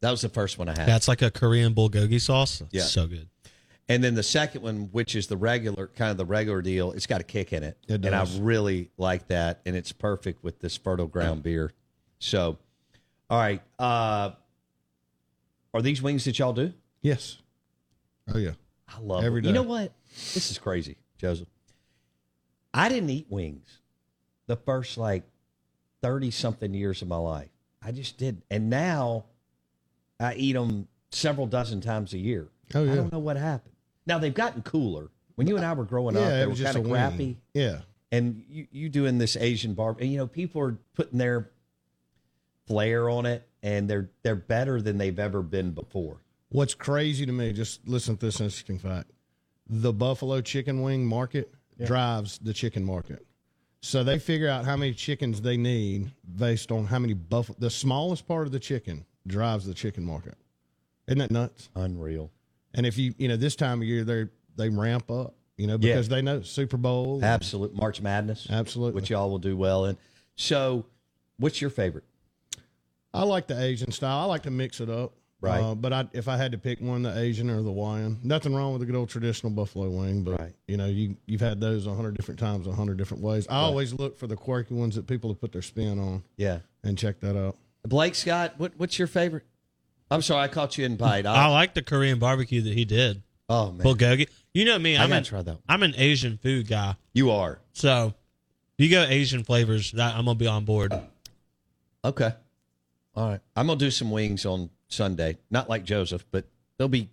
That 0.00 0.10
was 0.10 0.20
the 0.20 0.28
first 0.28 0.58
one 0.58 0.68
I 0.68 0.76
had. 0.78 0.86
That's 0.86 1.08
like 1.08 1.22
a 1.22 1.30
Korean 1.30 1.74
bulgogi 1.74 2.20
sauce. 2.20 2.62
Yeah. 2.70 2.82
So 2.82 3.06
good. 3.06 3.28
And 3.88 4.02
then 4.02 4.14
the 4.14 4.22
second 4.22 4.62
one, 4.62 4.88
which 4.90 5.14
is 5.14 5.28
the 5.28 5.36
regular 5.36 5.86
kind 5.86 6.10
of 6.10 6.16
the 6.16 6.24
regular 6.24 6.60
deal, 6.60 6.92
it's 6.92 7.06
got 7.06 7.20
a 7.20 7.24
kick 7.24 7.52
in 7.52 7.62
it, 7.62 7.78
It 7.86 8.04
and 8.04 8.14
I 8.14 8.26
really 8.38 8.90
like 8.98 9.28
that, 9.28 9.60
and 9.64 9.76
it's 9.76 9.92
perfect 9.92 10.42
with 10.42 10.58
this 10.58 10.76
fertile 10.76 11.06
ground 11.06 11.44
beer. 11.44 11.72
So, 12.18 12.58
all 13.30 13.38
right, 13.38 13.62
uh, 13.78 14.30
are 15.72 15.82
these 15.82 16.02
wings 16.02 16.24
that 16.24 16.38
y'all 16.38 16.52
do? 16.52 16.72
Yes. 17.00 17.38
Oh 18.32 18.38
yeah. 18.38 18.52
I 18.88 19.00
love 19.00 19.24
Every 19.24 19.40
them. 19.40 19.48
You 19.48 19.54
know 19.54 19.62
what? 19.62 19.92
This 20.34 20.50
is 20.50 20.58
crazy, 20.58 20.96
Joseph. 21.18 21.48
I 22.74 22.88
didn't 22.88 23.10
eat 23.10 23.26
wings 23.28 23.78
the 24.48 24.56
first 24.56 24.98
like 24.98 25.22
thirty 26.02 26.32
something 26.32 26.74
years 26.74 27.02
of 27.02 27.08
my 27.08 27.18
life. 27.18 27.50
I 27.80 27.92
just 27.92 28.18
didn't, 28.18 28.42
and 28.50 28.68
now 28.68 29.26
I 30.20 30.34
eat 30.34 30.52
them 30.52 30.88
several 31.10 31.46
dozen 31.46 31.80
times 31.80 32.12
a 32.12 32.18
year. 32.18 32.48
Oh, 32.74 32.84
yeah. 32.84 32.92
I 32.92 32.94
don't 32.96 33.12
know 33.12 33.18
what 33.18 33.36
happened. 33.36 33.74
Now 34.06 34.18
they've 34.18 34.34
gotten 34.34 34.62
cooler. 34.62 35.10
When 35.34 35.46
you 35.46 35.56
and 35.56 35.64
I 35.64 35.72
were 35.74 35.84
growing 35.84 36.16
yeah, 36.16 36.22
up, 36.22 36.28
it 36.28 36.36
they 36.36 36.46
was 36.46 36.58
were 36.58 36.64
just 36.64 36.74
kind 36.74 36.86
of 36.86 36.92
crappy. 36.92 37.38
Yeah. 37.52 37.80
And 38.10 38.42
you, 38.48 38.66
you 38.70 38.88
doing 38.88 39.18
this 39.18 39.36
Asian 39.36 39.74
bar, 39.74 39.96
and 39.98 40.10
you 40.10 40.16
know, 40.16 40.26
people 40.26 40.62
are 40.62 40.78
putting 40.94 41.18
their 41.18 41.50
flair 42.66 43.10
on 43.10 43.26
it, 43.26 43.46
and 43.62 43.90
they're 43.90 44.10
they're 44.22 44.34
better 44.34 44.80
than 44.80 44.96
they've 44.96 45.18
ever 45.18 45.42
been 45.42 45.72
before. 45.72 46.22
What's 46.50 46.74
crazy 46.74 47.26
to 47.26 47.32
me, 47.32 47.52
just 47.52 47.86
listen 47.86 48.16
to 48.16 48.26
this 48.26 48.40
interesting 48.40 48.78
fact. 48.78 49.10
The 49.68 49.92
buffalo 49.92 50.40
chicken 50.40 50.82
wing 50.82 51.04
market 51.04 51.52
drives 51.84 52.38
the 52.38 52.52
chicken 52.52 52.84
market. 52.84 53.26
So 53.80 54.02
they 54.02 54.18
figure 54.18 54.48
out 54.48 54.64
how 54.64 54.76
many 54.76 54.94
chickens 54.94 55.42
they 55.42 55.56
need 55.56 56.12
based 56.36 56.72
on 56.72 56.86
how 56.86 56.98
many 56.98 57.14
buffalo. 57.14 57.56
The 57.58 57.70
smallest 57.70 58.26
part 58.26 58.46
of 58.46 58.52
the 58.52 58.60
chicken 58.60 59.04
drives 59.26 59.64
the 59.66 59.74
chicken 59.74 60.04
market. 60.04 60.34
Isn't 61.06 61.18
that 61.18 61.30
nuts? 61.30 61.68
Unreal. 61.74 62.30
And 62.74 62.84
if 62.86 62.98
you, 62.98 63.14
you 63.18 63.28
know, 63.28 63.36
this 63.36 63.56
time 63.56 63.80
of 63.82 63.88
year 63.88 64.04
they 64.04 64.26
they 64.56 64.68
ramp 64.68 65.10
up, 65.10 65.34
you 65.56 65.66
know, 65.66 65.74
Yeah. 65.80 65.94
because 65.94 66.08
they 66.08 66.22
know 66.22 66.42
Super 66.42 66.76
Bowl. 66.76 67.20
Absolute 67.24 67.74
March 67.74 68.00
Madness. 68.00 68.46
Absolutely. 68.50 69.00
Which 69.00 69.10
y'all 69.10 69.30
will 69.30 69.38
do 69.38 69.56
well 69.56 69.84
in. 69.86 69.96
So, 70.34 70.86
what's 71.38 71.60
your 71.60 71.70
favorite? 71.70 72.04
I 73.14 73.22
like 73.24 73.46
the 73.46 73.60
Asian 73.60 73.92
style. 73.92 74.18
I 74.20 74.24
like 74.24 74.42
to 74.42 74.50
mix 74.50 74.80
it 74.80 74.90
up. 74.90 75.12
Right. 75.40 75.60
Uh, 75.62 75.74
but 75.74 75.92
I, 75.92 76.08
if 76.12 76.28
I 76.28 76.36
had 76.38 76.52
to 76.52 76.58
pick 76.58 76.80
one, 76.80 77.02
the 77.02 77.16
Asian 77.16 77.50
or 77.50 77.56
the 77.56 77.64
Hawaiian. 77.64 78.18
Nothing 78.22 78.54
wrong 78.54 78.72
with 78.72 78.82
a 78.82 78.86
good 78.86 78.94
old 78.94 79.10
traditional 79.10 79.52
buffalo 79.52 79.88
wing, 79.90 80.22
but 80.24 80.40
Right. 80.40 80.54
you 80.66 80.76
know, 80.78 80.86
you 80.86 81.16
you've 81.26 81.42
had 81.42 81.60
those 81.60 81.86
a 81.86 81.94
hundred 81.94 82.16
different 82.16 82.40
times, 82.40 82.66
a 82.66 82.72
hundred 82.72 82.96
different 82.96 83.22
ways. 83.22 83.46
I 83.48 83.56
always 83.56 83.92
look 83.92 84.18
for 84.18 84.26
the 84.26 84.36
quirky 84.36 84.74
ones 84.74 84.94
that 84.96 85.06
people 85.06 85.30
have 85.30 85.40
put 85.40 85.52
their 85.52 85.62
spin 85.62 85.98
on 85.98 86.22
Yeah. 86.38 86.60
and 86.82 86.96
check 86.96 87.20
that 87.20 87.36
out. 87.36 87.56
Blake 87.86 88.14
Scott, 88.14 88.54
what 88.58 88.72
what's 88.76 88.98
your 88.98 89.08
favorite? 89.08 89.44
I'm 90.10 90.22
sorry, 90.22 90.44
I 90.44 90.48
caught 90.48 90.78
you 90.78 90.84
in 90.84 90.96
bite. 90.96 91.26
I 91.26 91.48
like 91.48 91.74
the 91.74 91.82
Korean 91.82 92.18
barbecue 92.18 92.62
that 92.62 92.72
he 92.74 92.84
did. 92.84 93.22
oh 93.48 93.72
man, 93.72 93.84
Bulgogi. 93.86 94.28
You 94.54 94.64
know 94.64 94.78
me. 94.78 94.96
I 94.96 95.02
I'm 95.02 95.08
gotta 95.10 95.18
an, 95.18 95.24
try 95.24 95.42
that 95.42 95.52
one. 95.52 95.62
I'm 95.68 95.82
an 95.82 95.94
Asian 95.96 96.38
food 96.38 96.68
guy. 96.68 96.96
you 97.12 97.30
are 97.30 97.58
So 97.72 98.14
you 98.78 98.88
go 98.90 99.02
Asian 99.08 99.42
flavors, 99.44 99.92
that 99.92 100.14
I'm 100.14 100.24
gonna 100.26 100.34
be 100.38 100.46
on 100.46 100.64
board. 100.64 100.92
okay. 102.04 102.32
All 103.14 103.30
right, 103.30 103.40
I'm 103.56 103.66
gonna 103.66 103.78
do 103.78 103.90
some 103.90 104.10
wings 104.10 104.44
on 104.46 104.70
Sunday. 104.88 105.38
Not 105.50 105.68
like 105.68 105.84
Joseph, 105.84 106.24
but 106.30 106.44
they'll 106.78 106.88
be 106.88 107.08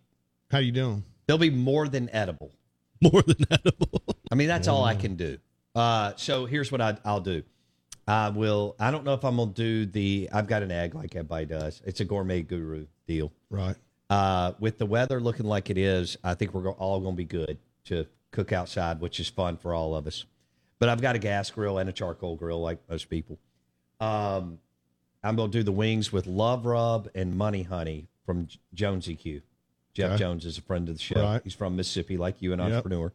How 0.52 0.58
you 0.60 0.72
doing? 0.72 1.04
they'll 1.28 1.38
be 1.38 1.50
more 1.50 1.88
than 1.88 2.10
edible. 2.12 2.52
More 3.02 3.22
than 3.22 3.36
edible. 3.52 4.02
I 4.32 4.36
mean, 4.36 4.48
that's 4.48 4.70
all 4.70 4.86
I 4.86 4.96
can 4.96 5.16
do. 5.16 5.38
Uh, 5.76 6.14
so 6.16 6.46
here's 6.46 6.72
what 6.72 6.80
I, 6.80 6.96
I'll 7.04 7.20
do. 7.20 7.44
I 8.08 8.30
will. 8.30 8.76
I 8.80 8.92
don't 8.92 9.04
know 9.06 9.14
if 9.14 9.24
I'm 9.24 9.38
gonna 9.38 9.52
do 9.52 9.86
the. 9.86 10.30
I've 10.34 10.48
got 10.48 10.62
an 10.64 10.72
egg 10.72 10.94
like 10.96 11.16
everybody 11.16 11.46
does. 11.46 11.82
It's 11.86 12.00
a 12.02 12.06
gourmet 12.06 12.42
guru 12.42 12.86
deal. 13.08 13.32
Right. 13.50 13.76
Uh, 14.10 14.54
with 14.60 14.78
the 14.78 14.86
weather 14.86 15.20
looking 15.20 15.46
like 15.46 15.70
it 15.70 15.78
is, 15.78 16.18
I 16.24 16.34
think 16.36 16.54
we're 16.54 16.70
all 16.74 17.00
going 17.00 17.14
to 17.16 17.18
be 17.18 17.24
good 17.24 17.58
to 17.86 18.06
cook 18.32 18.52
outside, 18.52 19.00
which 19.00 19.20
is 19.20 19.28
fun 19.30 19.58
for 19.58 19.74
all 19.74 19.96
of 19.96 20.06
us. 20.06 20.26
But 20.78 20.90
I've 20.90 21.02
got 21.02 21.16
a 21.16 21.20
gas 21.20 21.50
grill 21.50 21.80
and 21.80 21.90
a 21.90 21.94
charcoal 21.94 22.36
grill, 22.36 22.62
like 22.62 22.78
most 22.90 23.10
people. 23.10 23.40
Um, 24.00 24.60
I'm 25.24 25.36
going 25.36 25.50
to 25.50 25.58
do 25.58 25.64
the 25.64 25.72
wings 25.72 26.12
with 26.12 26.28
Love 26.28 26.66
Rub 26.66 27.10
and 27.16 27.36
Money 27.36 27.64
Honey 27.64 28.08
from 28.26 28.50
Jonesy 28.74 29.16
Q. 29.16 29.42
Jeff 29.94 30.12
Okay. 30.12 30.18
Jones 30.20 30.46
is 30.46 30.58
a 30.58 30.62
friend 30.62 30.90
of 30.90 30.96
the 30.98 31.02
show. 31.02 31.22
Right. 31.22 31.42
He's 31.44 31.54
from 31.56 31.76
Mississippi, 31.76 32.18
like 32.18 32.42
you, 32.42 32.54
an 32.54 32.60
Yep. 32.60 32.68
entrepreneur. 32.68 33.14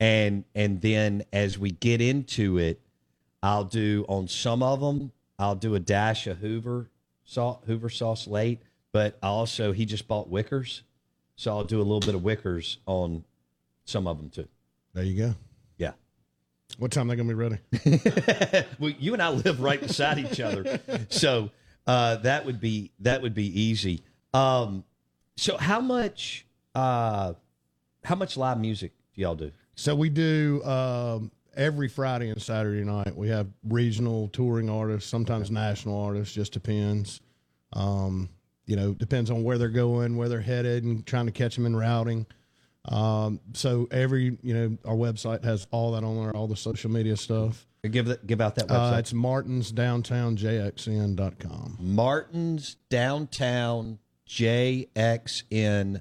And 0.00 0.44
and 0.54 0.80
then 0.80 1.24
as 1.32 1.58
we 1.58 1.70
get 1.70 2.00
into 2.00 2.56
it, 2.58 2.80
I'll 3.44 3.64
do 3.64 4.06
on 4.08 4.26
some 4.26 4.62
of 4.62 4.80
them. 4.80 5.12
I'll 5.38 5.54
do 5.54 5.74
a 5.74 5.78
dash 5.78 6.26
of 6.26 6.38
Hoover 6.38 6.88
salt, 7.26 7.62
Hoover 7.66 7.90
sauce 7.90 8.26
late, 8.26 8.62
but 8.90 9.18
also 9.22 9.72
he 9.72 9.84
just 9.84 10.08
bought 10.08 10.30
Wickers, 10.30 10.80
so 11.36 11.50
I'll 11.50 11.64
do 11.64 11.78
a 11.78 11.82
little 11.82 12.00
bit 12.00 12.14
of 12.14 12.22
Wickers 12.22 12.78
on 12.86 13.22
some 13.84 14.06
of 14.06 14.16
them 14.16 14.30
too. 14.30 14.48
There 14.94 15.04
you 15.04 15.18
go. 15.18 15.34
Yeah. 15.76 15.92
What 16.78 16.90
time 16.90 17.10
are 17.10 17.14
they 17.14 17.22
gonna 17.22 17.28
be 17.28 17.34
ready? 17.34 18.66
well, 18.78 18.94
you 18.98 19.12
and 19.12 19.22
I 19.22 19.28
live 19.28 19.60
right 19.60 19.80
beside 19.80 20.18
each 20.18 20.40
other, 20.40 20.80
so 21.10 21.50
uh, 21.86 22.16
that 22.16 22.46
would 22.46 22.60
be 22.60 22.92
that 23.00 23.20
would 23.20 23.34
be 23.34 23.60
easy. 23.60 24.04
Um, 24.32 24.84
so 25.36 25.58
how 25.58 25.82
much 25.82 26.46
uh, 26.74 27.34
how 28.04 28.14
much 28.14 28.38
live 28.38 28.58
music 28.58 28.92
do 29.14 29.20
y'all 29.20 29.34
do? 29.34 29.52
So 29.74 29.94
we 29.94 30.08
do 30.08 30.62
um, 30.64 31.30
every 31.56 31.88
Friday 31.88 32.28
and 32.30 32.40
Saturday 32.40 32.84
night. 32.84 33.14
We 33.16 33.28
have 33.28 33.48
regional 33.68 34.28
touring 34.28 34.70
artists, 34.70 35.10
sometimes 35.10 35.50
national 35.50 36.00
artists. 36.00 36.32
Just 36.34 36.52
depends. 36.52 37.20
Um, 37.72 38.28
you 38.66 38.76
know, 38.76 38.92
depends 38.94 39.30
on 39.30 39.42
where 39.42 39.58
they're 39.58 39.68
going, 39.68 40.16
where 40.16 40.28
they're 40.28 40.40
headed, 40.40 40.84
and 40.84 41.04
trying 41.06 41.26
to 41.26 41.32
catch 41.32 41.56
them 41.56 41.66
in 41.66 41.74
routing. 41.76 42.26
Um, 42.86 43.40
so 43.54 43.88
every 43.90 44.36
you 44.42 44.54
know, 44.54 44.76
our 44.84 44.94
website 44.94 45.42
has 45.44 45.66
all 45.70 45.92
that 45.92 46.04
on 46.04 46.16
there, 46.16 46.36
all 46.36 46.46
the 46.46 46.56
social 46.56 46.90
media 46.90 47.16
stuff. 47.16 47.66
Give 47.90 48.06
that 48.06 48.26
give 48.26 48.40
out 48.40 48.54
that 48.56 48.70
Uh, 48.70 48.92
website. 48.92 48.98
it's 49.00 49.12
martinsdowntownjxn.com. 49.12 51.76
Martin's 51.80 52.76
Downtown 52.88 53.98
JXN.com. 54.26 55.98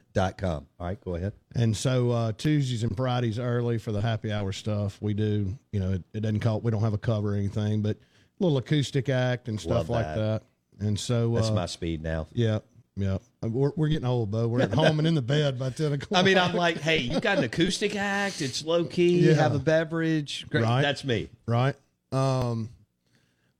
All 0.79 0.87
right, 0.87 1.01
go 1.01 1.15
ahead. 1.15 1.33
And 1.55 1.75
so 1.77 2.09
uh, 2.11 2.31
Tuesdays 2.37 2.83
and 2.83 2.95
Fridays 2.97 3.37
early 3.37 3.77
for 3.77 3.91
the 3.91 4.01
happy 4.01 4.31
hour 4.31 4.51
stuff. 4.51 4.97
We 5.01 5.13
do, 5.13 5.55
you 5.71 5.79
know, 5.79 5.91
it, 5.91 6.03
it 6.13 6.19
doesn't 6.21 6.39
call. 6.39 6.61
We 6.61 6.71
don't 6.71 6.81
have 6.81 6.93
a 6.93 6.97
cover 6.97 7.33
or 7.33 7.35
anything, 7.35 7.81
but 7.81 7.97
a 7.97 8.43
little 8.43 8.57
acoustic 8.57 9.07
act 9.09 9.47
and 9.47 9.59
stuff 9.59 9.87
Love 9.87 9.89
like 9.89 10.05
that. 10.05 10.43
that. 10.79 10.85
And 10.85 10.99
so 10.99 11.33
That's 11.35 11.49
uh, 11.49 11.53
my 11.53 11.67
speed 11.67 12.01
now. 12.01 12.27
yeah, 12.33 12.59
yeah. 12.95 13.19
Uh, 13.43 13.49
We're, 13.49 13.71
we're 13.75 13.89
getting 13.89 14.07
old, 14.07 14.31
Bo. 14.31 14.47
We're 14.47 14.61
at 14.61 14.73
home 14.73 14.97
and 14.97 15.07
in 15.07 15.13
the 15.13 15.21
bed 15.21 15.59
by 15.59 15.69
ten 15.69 15.93
o'clock. 15.93 16.19
I 16.19 16.23
mean, 16.25 16.37
I'm 16.39 16.55
like, 16.55 16.79
hey, 16.81 16.97
you 16.97 17.19
got 17.19 17.37
an 17.37 17.43
acoustic 17.43 17.95
act. 17.95 18.41
It's 18.41 18.65
low 18.65 18.85
key. 18.85 19.19
Yeah. 19.19 19.33
Have 19.35 19.53
a 19.53 19.59
beverage. 19.59 20.47
Great. 20.49 20.63
Right. 20.63 20.81
That's 20.81 21.03
me. 21.03 21.29
right. 21.45 21.75
Um, 22.11 22.69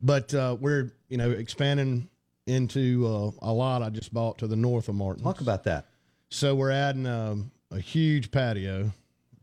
but 0.01 0.33
uh, 0.33 0.57
we're 0.59 0.91
you 1.09 1.17
know 1.17 1.29
expanding 1.31 2.09
into 2.47 3.05
uh, 3.07 3.31
a 3.47 3.53
lot 3.53 3.81
I 3.83 3.89
just 3.89 4.13
bought 4.13 4.39
to 4.39 4.47
the 4.47 4.55
north 4.55 4.89
of 4.89 4.95
Martin. 4.95 5.23
Talk 5.23 5.41
about 5.41 5.63
that. 5.65 5.85
So 6.29 6.55
we're 6.55 6.71
adding 6.71 7.05
um, 7.05 7.51
a 7.74 7.80
huge 7.80 8.32
patio, 8.32 8.92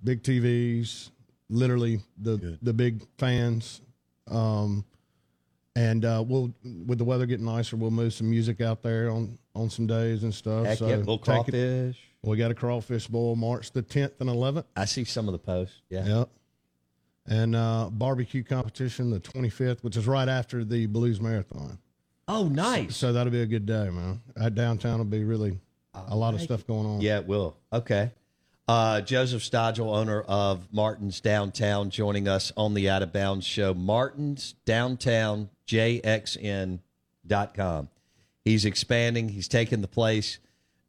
big 0.05 0.23
TVs, 0.23 1.11
literally 1.49 2.01
the 2.17 2.59
the 2.63 2.73
big 2.73 3.03
fans, 3.19 3.81
um, 4.31 4.85
And 5.77 6.05
uh, 6.05 6.25
we'll, 6.27 6.53
with 6.87 6.99
the 6.99 7.05
weather 7.05 7.27
getting 7.27 7.47
nicer, 7.47 7.77
we'll 7.77 7.91
move 7.91 8.13
some 8.13 8.29
music 8.31 8.61
out 8.61 8.83
there 8.83 9.11
on 9.11 9.39
on 9.55 9.69
some 9.71 9.87
days 9.87 10.23
and 10.23 10.33
stuff. 10.35 10.67
Heck 10.67 10.79
so 10.79 10.89
yeah, 10.89 10.97
little 10.97 11.19
take 11.19 11.49
it- 11.49 11.53
crawfish. 11.53 11.99
we 12.23 12.37
got 12.37 12.51
a 12.51 12.55
crawfish 12.55 13.07
boil 13.09 13.35
March 13.37 13.73
the 13.73 13.83
10th 13.83 14.21
and 14.21 14.31
11th. 14.31 14.65
I 14.77 14.85
see 14.85 15.05
some 15.05 15.27
of 15.29 15.33
the 15.33 15.39
posts. 15.39 15.83
Yeah. 15.89 16.07
Yep. 16.07 16.29
And 17.27 17.55
uh, 17.55 17.89
barbecue 17.93 18.43
competition 18.43 19.11
the 19.11 19.21
25th, 19.21 19.83
which 19.85 19.97
is 19.97 20.07
right 20.07 20.29
after 20.29 20.65
the 20.65 20.87
Blues 20.87 21.21
Marathon. 21.21 21.79
Oh, 22.27 22.49
nice. 22.49 22.97
So, 22.97 23.13
that'll 23.13 23.33
be 23.33 23.43
a 23.43 23.47
good 23.47 23.67
day, 23.67 23.91
man. 23.91 24.21
At 24.41 24.55
downtown 24.55 24.99
will 24.99 25.05
be 25.05 25.25
really 25.25 25.59
a 25.95 26.17
lot 26.17 26.35
of 26.35 26.41
stuff 26.41 26.67
going 26.67 26.87
on. 26.87 27.01
Yeah, 27.01 27.19
it 27.19 27.27
will. 27.27 27.57
Okay. 27.73 28.11
Uh, 28.71 29.01
Joseph 29.01 29.43
Stodgel, 29.43 29.93
owner 29.97 30.21
of 30.21 30.73
Martin's 30.73 31.21
Downtown, 31.21 31.91
joining 31.91 32.29
us 32.29 32.53
on 32.57 32.73
the 32.75 32.89
Out 32.89 33.03
of 33.03 33.13
Bounds 33.13 33.45
show. 33.45 33.75
Martin's 33.75 34.55
Downtown, 34.65 35.51
JXN.com. 35.67 36.79
He's 38.45 38.65
expanding. 38.65 39.29
He's 39.31 39.49
taking 39.49 39.81
the 39.81 39.89
place 39.89 40.39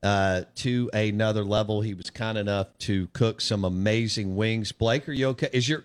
uh, 0.04 0.44
to 0.58 0.92
another 0.94 1.44
level. 1.44 1.82
He 1.82 1.96
was 1.96 2.12
kind 2.12 2.38
enough 2.38 2.68
to 2.82 3.08
cook 3.14 3.42
some 3.42 3.66
amazing 3.66 4.36
wings. 4.36 4.72
Blake, 4.72 5.10
are 5.10 5.14
you 5.14 5.30
okay? 5.30 5.50
Is 5.52 5.68
your 5.68 5.84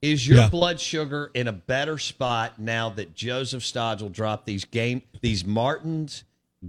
is 0.00 0.28
your 0.28 0.38
Yeah. 0.38 0.48
blood 0.48 0.78
sugar 0.78 1.32
in 1.34 1.48
a 1.48 1.52
better 1.52 1.98
spot 1.98 2.60
now 2.60 2.88
that 2.90 3.16
Joseph 3.16 3.64
Stodgel 3.64 4.10
dropped 4.12 4.46
these 4.46 4.64
game 4.64 5.02
these 5.20 5.44
Martin's 5.44 6.22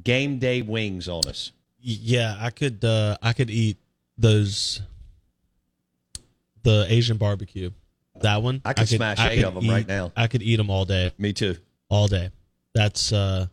game 0.03 0.39
day 0.39 0.63
wings 0.63 1.07
on 1.07 1.27
us? 1.27 1.51
Yeah, 1.79 2.37
I 2.39 2.49
could 2.49 2.83
uh 2.83 3.17
I 3.21 3.33
could 3.33 3.51
eat 3.51 3.77
those 4.17 4.81
the 6.63 6.85
Asian 6.89 7.17
barbecue. 7.17 7.71
That 8.21 8.41
one. 8.43 8.61
I 8.63 8.73
could 8.73 8.87
smash 8.87 9.19
eight 9.19 9.37
could 9.37 9.45
of 9.45 9.57
'em 9.57 9.69
right 9.69 9.81
eat- 9.81 9.87
now. 9.87 10.11
I 10.15 10.27
could 10.27 10.41
eat 10.43 10.55
them 10.57 10.69
all 10.69 10.85
day. 10.85 11.11
Me 11.17 11.33
too. 11.33 11.57
All 11.89 12.07
day. 12.07 12.29
That's 12.73 13.11
uh 13.11 13.47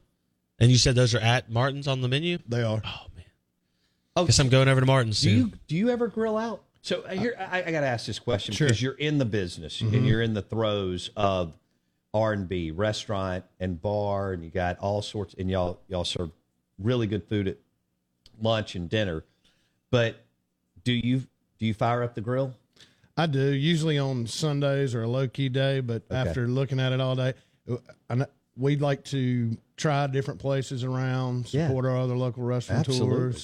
and 0.59 0.71
you 0.71 0.77
said 0.77 0.95
those 0.95 1.15
are 1.15 1.19
at 1.21 1.51
Martin's 1.51 1.89
on 1.89 2.03
the 2.03 2.09
menu? 2.09 2.39
They 2.49 2.63
are. 2.63 2.81
Oh 2.85 3.07
man. 3.17 3.25
Oh, 4.17 4.27
Guess 4.27 4.39
I'm 4.39 4.49
going 4.49 4.69
over 4.69 4.81
to 4.81 4.87
Martin's 4.87 5.21
Do 5.21 5.29
soon. 5.31 5.39
you 5.39 5.53
do 5.67 5.77
you 5.77 5.89
ever 5.91 6.09
grill 6.09 6.37
out? 6.37 6.63
So 6.83 7.03
uh, 7.03 7.11
here, 7.11 7.35
I, 7.39 7.63
I 7.63 7.71
got 7.73 7.81
to 7.81 7.87
ask 7.87 8.07
this 8.07 8.19
question 8.19 8.55
Sure. 8.55 8.67
because 8.67 8.81
you're 8.81 8.95
in 8.95 9.19
the 9.19 9.25
business 9.27 9.81
Mhm. 9.83 9.93
and 9.95 10.07
you're 10.07 10.23
in 10.23 10.33
the 10.35 10.41
throes 10.43 11.11
of 11.17 11.53
R 12.15 12.33
and 12.33 12.49
B, 12.49 12.71
restaurant 12.71 13.45
and 13.61 13.81
bar, 13.81 14.33
and 14.33 14.43
you 14.43 14.51
got 14.51 14.79
all 14.79 15.03
sorts. 15.03 15.35
And 15.39 15.51
y'all 15.51 15.81
y'all 15.89 16.05
serve 16.05 16.31
really 16.79 17.07
good 17.07 17.25
food 17.25 17.49
at 17.49 17.57
lunch 18.41 18.75
and 18.75 18.89
dinner. 18.89 19.25
But 19.91 20.23
do 20.85 20.93
you 20.93 21.21
do 21.59 21.67
you 21.67 21.75
fire 21.75 22.03
up 22.03 22.15
the 22.15 22.21
grill? 22.21 22.55
I 23.17 23.27
do 23.27 23.53
usually 23.53 23.99
on 23.99 24.27
Sundays 24.27 24.95
or 24.95 25.03
a 25.03 25.09
low 25.09 25.29
key 25.29 25.49
day, 25.51 25.81
but 25.81 26.03
Okay. 26.11 26.17
after 26.17 26.49
looking 26.49 26.81
at 26.81 26.93
it 26.93 27.01
all 27.01 27.15
day, 27.17 27.35
I 28.09 28.27
we'd 28.57 28.81
like 28.81 29.05
to 29.05 29.57
try 29.77 30.07
different 30.07 30.41
places 30.41 30.85
around, 30.85 31.53
Yeah. 31.53 31.67
support 31.69 31.85
our 31.87 31.97
other 31.97 32.17
local 32.17 32.43
restaurateurs, 32.43 32.89
Absolutely. 32.99 33.41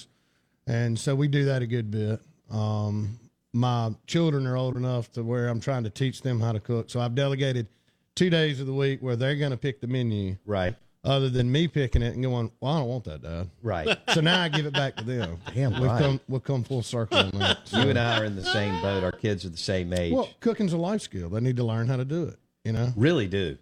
and 0.66 0.98
so 0.98 1.14
we 1.14 1.28
do 1.28 1.44
that 1.46 1.62
a 1.62 1.66
good 1.66 1.90
bit. 1.90 2.20
Um, 2.50 3.18
my 3.52 3.94
children 4.06 4.46
are 4.46 4.56
old 4.56 4.76
enough 4.76 5.10
to 5.12 5.22
where 5.22 5.48
I'm 5.48 5.60
trying 5.60 5.84
to 5.84 5.90
teach 5.90 6.22
them 6.22 6.40
how 6.40 6.52
to 6.52 6.60
cook, 6.60 6.90
so 6.90 7.00
I've 7.00 7.14
delegated 7.14 7.66
two 8.14 8.28
days 8.30 8.60
of 8.60 8.66
the 8.66 8.74
week 8.74 9.00
where 9.02 9.16
they're 9.16 9.36
going 9.36 9.50
to 9.52 9.56
pick 9.56 9.80
the 9.80 9.86
menu, 9.86 10.36
Right. 10.44 10.74
Other 11.06 11.28
than 11.30 11.50
me 11.50 11.68
picking 11.68 12.02
it 12.02 12.14
and 12.14 12.22
going, 12.22 12.50
"Well, 12.60 12.72
I 12.74 12.78
don't 12.80 12.88
want 12.88 13.04
that, 13.04 13.22
Dad." 13.22 13.48
Right. 13.62 13.96
So 14.12 14.20
now 14.20 14.42
I 14.42 14.48
give 14.48 14.66
it 14.66 14.72
back 14.72 14.96
to 14.96 15.04
them. 15.04 15.38
Damn 15.54 15.72
we've 15.74 15.82
right. 15.90 16.00
come 16.00 16.20
we've 16.28 16.42
come 16.42 16.64
full 16.64 16.82
circle 16.82 17.18
on 17.18 17.30
that. 17.38 17.58
You 17.72 17.88
and 17.88 17.98
I 17.98 18.20
are 18.20 18.24
in 18.24 18.36
the 18.36 18.44
same 18.44 18.80
boat. 18.82 19.02
Our 19.04 19.12
kids 19.12 19.44
are 19.44 19.50
the 19.50 19.56
same 19.56 19.92
age. 19.92 20.12
well, 20.12 20.28
cooking's 20.40 20.72
a 20.72 20.76
life 20.78 21.00
skill. 21.02 21.28
They 21.30 21.40
need 21.40 21.56
to 21.56 21.64
learn 21.64 21.88
how 21.88 21.96
to 21.96 22.04
do 22.04 22.24
it. 22.24 22.38
You 22.64 22.72
know. 22.72 22.92
really 22.96 23.26
do. 23.28 23.56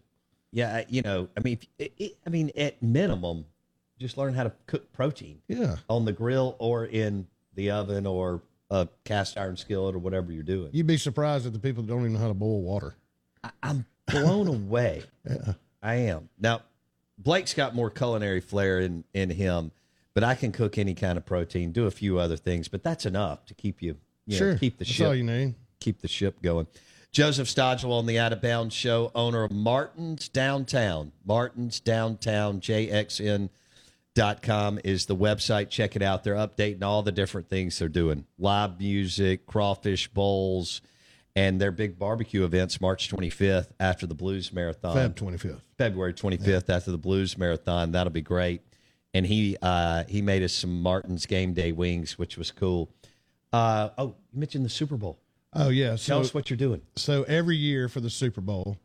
Yeah, 0.50 0.84
you 0.88 1.02
know, 1.02 1.28
I 1.36 1.40
mean, 1.40 1.58
it, 1.78 1.92
it, 1.98 2.16
I 2.24 2.30
mean, 2.30 2.50
at 2.56 2.80
minimum, 2.80 3.44
just 3.98 4.16
learn 4.16 4.34
how 4.34 4.44
to 4.44 4.52
cook 4.66 4.92
protein. 4.92 5.40
Yeah. 5.48 5.76
on 5.90 6.04
the 6.04 6.12
grill 6.12 6.54
or 6.60 6.86
in 6.86 7.26
the 7.54 7.70
oven 7.72 8.06
or 8.06 8.40
a 8.70 8.88
cast 9.04 9.36
iron 9.36 9.56
skillet 9.56 9.94
or 9.94 9.98
whatever 9.98 10.32
you're 10.32 10.42
doing. 10.44 10.70
You'd 10.72 10.86
be 10.86 10.96
surprised 10.96 11.44
at 11.44 11.52
the 11.52 11.58
people 11.58 11.82
that 11.82 11.88
don't 11.88 12.00
even 12.00 12.12
know 12.14 12.18
how 12.20 12.28
to 12.28 12.34
boil 12.34 12.62
water. 12.62 12.94
I'm 13.62 13.84
blown 14.06 14.46
away. 14.68 15.02
Yeah. 15.28 15.54
I 15.82 15.94
am. 15.96 16.28
Now, 16.38 16.62
Blake's 17.18 17.54
got 17.54 17.75
more 17.75 17.90
culinary 17.90 18.40
flair 18.40 18.80
in, 18.80 19.04
in 19.14 19.30
him, 19.30 19.71
but 20.15 20.25
I 20.25 20.34
can 20.34 20.52
cook 20.52 20.78
any 20.78 20.95
kind 20.95 21.17
of 21.17 21.25
protein, 21.25 21.73
do 21.73 21.86
a 21.86 21.91
few 21.91 22.19
other 22.19 22.36
things, 22.36 22.69
but 22.69 22.82
that's 22.82 23.06
enough 23.06 23.45
to 23.47 23.54
keep 23.54 23.80
you, 23.82 23.97
you 24.26 24.34
know, 24.34 24.38
Sure. 24.38 24.58
keep 24.58 24.78
the 24.78 24.84
That's 24.84 24.91
ship 24.97 25.06
all 25.06 25.15
you 25.15 25.23
need. 25.25 25.54
keep 25.80 26.00
the 26.00 26.08
ship 26.08 26.43
going. 26.43 26.67
Joseph 27.12 27.47
Stodgel 27.49 27.93
on 27.93 28.06
the 28.06 28.19
Out 28.19 28.32
of 28.32 28.41
Bounds 28.43 28.75
show, 28.75 29.12
owner 29.15 29.45
of 29.45 29.52
Martin's 29.52 30.28
Downtown. 30.28 31.12
Martin's 31.25 31.78
Downtown, 31.78 32.60
JXN.com 32.60 33.49
is 34.84 35.06
the 35.06 35.15
website. 35.17 35.71
Check 35.71 35.95
it 35.95 36.02
out. 36.02 36.25
They're 36.25 36.34
updating 36.34 36.82
all 36.82 37.02
the 37.04 37.12
different 37.12 37.49
things 37.49 37.78
they're 37.78 37.88
doing 37.88 38.26
live 38.38 38.80
music, 38.80 39.47
crawfish 39.47 40.08
bowls, 40.08 40.80
and 41.36 41.60
their 41.60 41.73
big 41.73 41.99
barbecue 41.99 42.44
events 42.44 42.80
March 42.80 43.10
25th 43.10 43.68
after 43.80 44.06
the 44.06 44.14
Blues 44.14 44.52
Marathon. 44.52 44.97
Feb 44.97 45.14
25th. 45.14 45.60
February 45.78 46.14
25th 46.14 46.68
after 46.68 46.90
the 46.90 46.99
Blues 46.99 47.36
Marathon. 47.36 47.92
That'll 47.92 48.12
be 48.12 48.23
great. 48.23 48.62
And 49.12 49.25
he 49.26 49.56
uh, 49.62 50.04
he 50.08 50.23
made 50.23 50.42
us 50.42 50.52
some 50.52 50.82
Martin's 50.82 51.26
Game 51.26 51.52
Day 51.54 51.73
wings, 51.73 52.18
which 52.18 52.36
was 52.36 52.50
cool. 52.50 52.90
Uh, 53.52 53.90
oh, 53.99 54.14
you 54.32 54.40
mentioned 54.40 54.64
the 54.64 54.68
Super 54.70 54.97
Bowl. 54.97 55.18
Oh 55.52 55.68
yeah. 55.68 55.97
Tell 55.97 56.18
us 56.20 56.34
what 56.34 56.50
you're 56.50 56.56
doing. 56.56 56.82
so 56.97 57.23
every 57.25 57.56
year 57.56 57.88
for 57.88 58.00
the 58.00 58.10
Super 58.10 58.40
Bowl, 58.40 58.76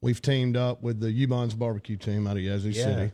we've 0.00 0.22
teamed 0.22 0.56
up 0.56 0.82
with 0.82 1.00
the 1.00 1.26
Ubon's 1.26 1.54
barbecue 1.54 1.96
team 1.98 2.26
out 2.26 2.36
of 2.38 2.42
Yazoo 2.42 2.70
Yeah. 2.70 2.84
City, 2.84 3.12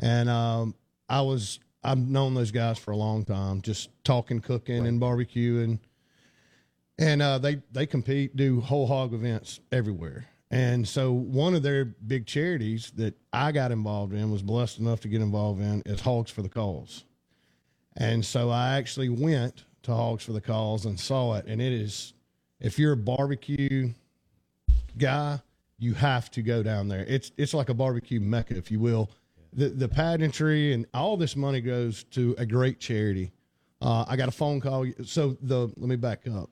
and 0.00 0.28
um, 0.28 0.74
I 1.08 1.20
was 1.20 1.60
I've 1.84 1.98
known 1.98 2.34
those 2.34 2.50
guys 2.50 2.78
for 2.78 2.90
a 2.90 2.96
long 2.96 3.24
time, 3.24 3.60
just 3.62 3.90
talking 4.02 4.40
cooking 4.40 4.86
and 4.88 5.00
barbecuing, 5.00 5.64
and 5.64 5.78
uh, 6.98 7.38
they 7.38 7.62
they 7.72 7.86
compete, 7.86 8.36
do 8.36 8.60
whole 8.60 8.86
hog 8.86 9.14
events 9.14 9.60
everywhere. 9.70 10.26
And 10.52 10.86
so 10.86 11.12
one 11.12 11.54
of 11.54 11.62
their 11.62 11.86
big 11.86 12.26
charities 12.26 12.92
that 12.96 13.14
I 13.32 13.52
got 13.52 13.72
involved 13.72 14.12
in 14.12 14.30
was 14.30 14.42
blessed 14.42 14.80
enough 14.80 15.00
to 15.00 15.08
get 15.08 15.22
involved 15.22 15.62
in 15.62 15.82
is 15.86 16.02
Hogs 16.02 16.30
for 16.30 16.42
the 16.42 16.48
Cause. 16.50 17.04
And 17.96 18.24
so 18.24 18.50
I 18.50 18.76
actually 18.76 19.08
went 19.08 19.64
to 19.84 19.94
Hogs 19.94 20.24
for 20.24 20.32
the 20.32 20.42
Cause 20.42 20.84
and 20.84 21.00
saw 21.00 21.36
it. 21.36 21.46
And 21.46 21.60
it 21.60 21.72
is, 21.72 22.12
if 22.60 22.78
you're 22.78 22.92
a 22.92 22.98
barbecue 22.98 23.94
guy, 24.98 25.40
you 25.78 25.94
have 25.94 26.30
to 26.32 26.42
go 26.42 26.62
down 26.62 26.86
there. 26.86 27.06
It's 27.08 27.32
it's 27.38 27.54
like 27.54 27.70
a 27.70 27.74
barbecue 27.74 28.20
mecca, 28.20 28.54
if 28.54 28.70
you 28.70 28.78
will. 28.78 29.10
The 29.54 29.70
the 29.70 29.88
pageantry 29.88 30.74
and 30.74 30.86
all 30.92 31.16
this 31.16 31.34
money 31.34 31.62
goes 31.62 32.04
to 32.10 32.34
a 32.36 32.44
great 32.44 32.78
charity. 32.78 33.32
Uh, 33.80 34.04
I 34.06 34.16
got 34.16 34.28
a 34.28 34.32
phone 34.32 34.60
call. 34.60 34.86
So 35.04 35.36
the 35.40 35.72
let 35.76 35.88
me 35.88 35.96
back 35.96 36.26
up. 36.28 36.50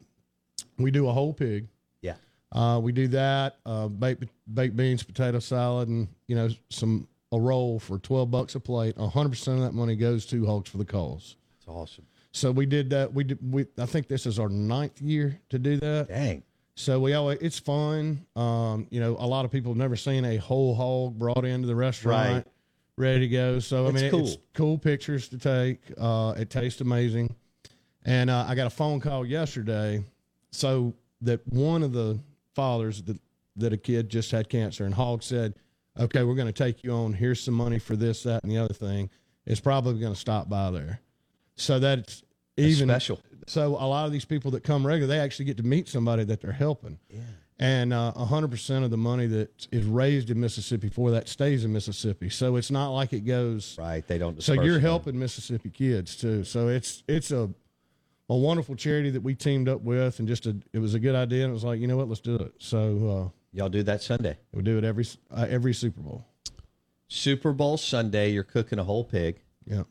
We 0.83 0.91
do 0.91 1.09
a 1.09 1.13
whole 1.13 1.33
pig. 1.33 1.69
Yeah. 2.03 2.15
Uh, 2.53 2.81
we 2.83 2.93
do 2.93 3.09
that, 3.09 3.57
uh, 3.67 3.89
baked, 3.89 4.25
baked 4.55 4.77
beans, 4.77 5.03
potato 5.03 5.39
salad, 5.39 5.89
and 5.89 6.09
you 6.27 6.37
know 6.37 6.49
some 6.69 7.07
a 7.33 7.39
roll 7.41 7.79
for 7.79 7.99
twelve 7.99 8.31
bucks 8.31 8.55
a 8.55 8.61
plate. 8.61 8.97
hundred 8.99 9.31
percent 9.31 9.59
of 9.59 9.65
that 9.65 9.75
money 9.75 9.97
goes 9.97 10.27
to 10.27 10.45
Hogs 10.47 10.69
for 10.71 10.79
the 10.79 10.85
Cause. 10.85 11.37
That's 11.59 11.69
awesome. 11.69 12.07
So 12.33 12.51
we 12.51 12.67
did 12.67 12.91
that. 12.91 13.13
We 13.13 13.25
did. 13.25 13.39
We 13.53 13.67
I 13.79 13.87
think 13.87 14.09
this 14.09 14.27
is 14.27 14.39
our 14.39 14.49
ninth 14.49 15.01
year 15.01 15.39
to 15.51 15.59
do 15.59 15.77
that. 15.79 16.09
Dang. 16.09 16.43
So 16.77 16.99
we 16.99 17.13
always 17.15 17.39
it's 17.41 17.59
fun. 17.59 18.25
Um, 18.37 18.87
you 18.91 19.01
know, 19.01 19.17
a 19.19 19.27
lot 19.27 19.45
of 19.45 19.51
people 19.51 19.71
have 19.73 19.79
never 19.79 19.97
seen 19.97 20.25
a 20.25 20.37
whole 20.37 20.75
hog 20.75 21.19
brought 21.19 21.45
into 21.45 21.67
the 21.69 21.75
restaurant, 21.75 22.35
Right. 22.35 22.45
ready 22.97 23.21
to 23.21 23.29
go. 23.29 23.59
So 23.59 23.87
I 23.87 23.91
That's 23.91 24.03
mean, 24.03 24.11
cool. 24.13 24.21
it's 24.21 24.39
cool 24.55 24.79
pictures 24.79 25.29
to 25.29 25.39
take. 25.39 25.81
Uh, 25.99 26.35
it 26.37 26.49
tastes 26.51 26.81
amazing. 26.81 27.35
And 28.07 28.31
uh, 28.31 28.47
I 28.49 28.55
got 28.55 28.67
a 28.67 28.71
phone 28.71 28.99
call 29.01 29.27
yesterday, 29.27 30.03
so 30.53 30.95
that 31.23 31.47
one 31.47 31.83
of 31.83 31.93
the 31.93 32.19
fathers 32.55 33.03
that 33.03 33.19
that 33.57 33.73
a 33.73 33.77
kid 33.77 34.09
just 34.09 34.31
had 34.31 34.49
cancer, 34.49 34.85
and 34.85 34.95
Hog 34.95 35.23
said, 35.23 35.55
"Okay, 35.99 36.23
we're 36.23 36.35
going 36.35 36.47
to 36.47 36.53
take 36.53 36.83
you 36.85 36.93
on. 36.93 37.13
Here's 37.13 37.41
some 37.43 37.55
money 37.55 37.79
for 37.79 37.97
this, 37.97 38.23
that, 38.23 38.43
and 38.43 38.51
the 38.51 38.59
other 38.59 38.75
thing." 38.75 39.11
It's 39.47 39.61
probably 39.61 39.99
going 40.01 40.15
to 40.15 40.19
stop 40.21 40.49
by 40.49 40.71
there. 40.71 41.01
So 41.57 41.79
that's 41.79 42.23
That's 42.57 42.69
even 42.69 42.89
special. 42.89 43.21
So 43.47 43.71
a 43.71 43.87
lot 43.87 44.07
of 44.07 44.13
these 44.13 44.25
people 44.25 44.51
that 44.53 44.63
come 44.63 44.87
regular, 44.87 45.09
they 45.09 45.19
actually 45.19 45.47
get 45.47 45.57
to 45.57 45.63
meet 45.65 45.89
somebody 45.89 46.25
that 46.25 46.41
they're 46.41 46.53
helping. 46.53 46.99
Yeah. 47.09 47.21
And 47.59 47.93
uh, 47.93 48.13
hundred 48.13 48.51
percent 48.51 48.85
of 48.85 48.91
the 48.91 48.97
money 48.97 49.27
that 49.27 49.67
is 49.71 49.85
raised 49.85 50.31
in 50.31 50.41
Mississippi 50.41 50.89
for 50.89 51.11
that 51.11 51.29
stays 51.29 51.65
in 51.65 51.73
Mississippi. 51.73 52.31
So 52.31 52.57
it's 52.57 52.71
not 52.71 52.91
like 52.91 53.13
it 53.13 53.27
goes 53.27 53.77
right. 53.79 54.07
They 54.07 54.17
don't. 54.17 54.43
So 54.43 54.55
you're 54.55 54.65
the 54.65 54.71
money. 54.71 54.81
helping 54.83 55.19
Mississippi 55.19 55.69
kids 55.69 56.17
too. 56.17 56.45
So 56.45 56.69
it's 56.69 57.03
it's 57.07 57.31
a 57.33 57.51
a 58.31 58.37
wonderful 58.37 58.77
charity 58.77 59.11
that 59.11 59.23
we 59.23 59.35
teamed 59.35 59.69
up 59.69 59.83
with, 59.83 60.21
and 60.21 60.29
just 60.29 60.47
a 60.47 60.57
it 60.73 60.79
was 60.79 60.95
a 60.95 61.01
good 61.01 61.17
idea. 61.17 61.43
And 61.43 61.51
it 61.51 61.55
was 61.55 61.65
like, 61.65 61.81
you 61.81 61.89
know 61.89 61.97
what, 61.97 62.09
let's 62.09 62.21
do 62.21 62.37
it. 62.37 62.55
So 62.59 63.33
y'all 63.53 63.69
do 63.69 63.83
that 63.83 64.03
Sunday. 64.03 64.39
We 64.53 64.63
do 64.63 64.79
it 64.79 64.85
every 64.85 65.05
uh, 65.31 65.47
every 65.51 65.75
Super 65.75 66.01
Bowl. 66.01 66.25
Super 67.09 67.53
Bowl 67.53 67.77
Sunday, 67.77 68.31
you're 68.31 68.45
cooking 68.45 68.79
a 68.79 68.85
whole 68.85 69.05
pig. 69.05 69.43
Yeah. 69.67 69.83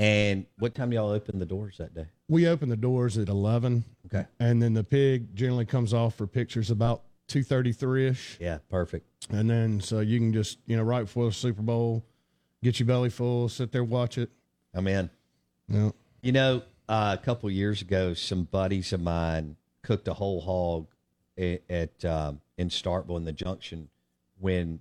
And 0.00 0.46
what 0.58 0.74
time 0.74 0.90
do 0.90 0.96
y'all 0.96 1.10
open 1.10 1.38
the 1.38 1.46
doors 1.46 1.76
that 1.78 1.94
day? 1.94 2.06
We 2.28 2.48
open 2.48 2.68
the 2.68 2.76
doors 2.76 3.16
at 3.18 3.28
eleven. 3.28 3.84
Okay. 4.06 4.26
And 4.40 4.60
then 4.60 4.74
the 4.74 4.82
pig 4.82 5.36
generally 5.36 5.66
comes 5.66 5.94
off 5.94 6.16
for 6.16 6.26
pictures 6.26 6.70
about 6.72 7.04
two 7.28 7.44
thirty 7.44 7.72
three 7.72 8.08
ish. 8.08 8.36
Yeah, 8.40 8.58
perfect. 8.68 9.06
And 9.30 9.48
then 9.48 9.80
so 9.80 10.00
you 10.00 10.18
can 10.18 10.32
just 10.32 10.58
you 10.66 10.76
know 10.76 10.82
right 10.82 11.02
before 11.02 11.26
the 11.26 11.32
Super 11.32 11.62
Bowl, 11.62 12.04
get 12.64 12.80
your 12.80 12.88
belly 12.88 13.10
full, 13.10 13.48
sit 13.48 13.70
there 13.70 13.84
watch 13.84 14.18
it. 14.18 14.30
I'm 14.74 14.88
in. 14.88 15.08
Yeah. 15.68 15.90
You 16.22 16.32
know, 16.32 16.62
uh, 16.90 17.16
a 17.18 17.24
couple 17.24 17.50
years 17.50 17.80
ago, 17.80 18.12
some 18.14 18.44
buddies 18.44 18.92
of 18.92 19.00
mine 19.00 19.56
cooked 19.82 20.08
a 20.08 20.14
whole 20.14 20.40
hog 20.40 20.86
at, 21.38 21.62
at 21.70 22.04
um, 22.04 22.40
in 22.58 22.68
Starkville 22.68 23.16
in 23.16 23.24
the 23.24 23.32
Junction 23.32 23.88
when 24.38 24.80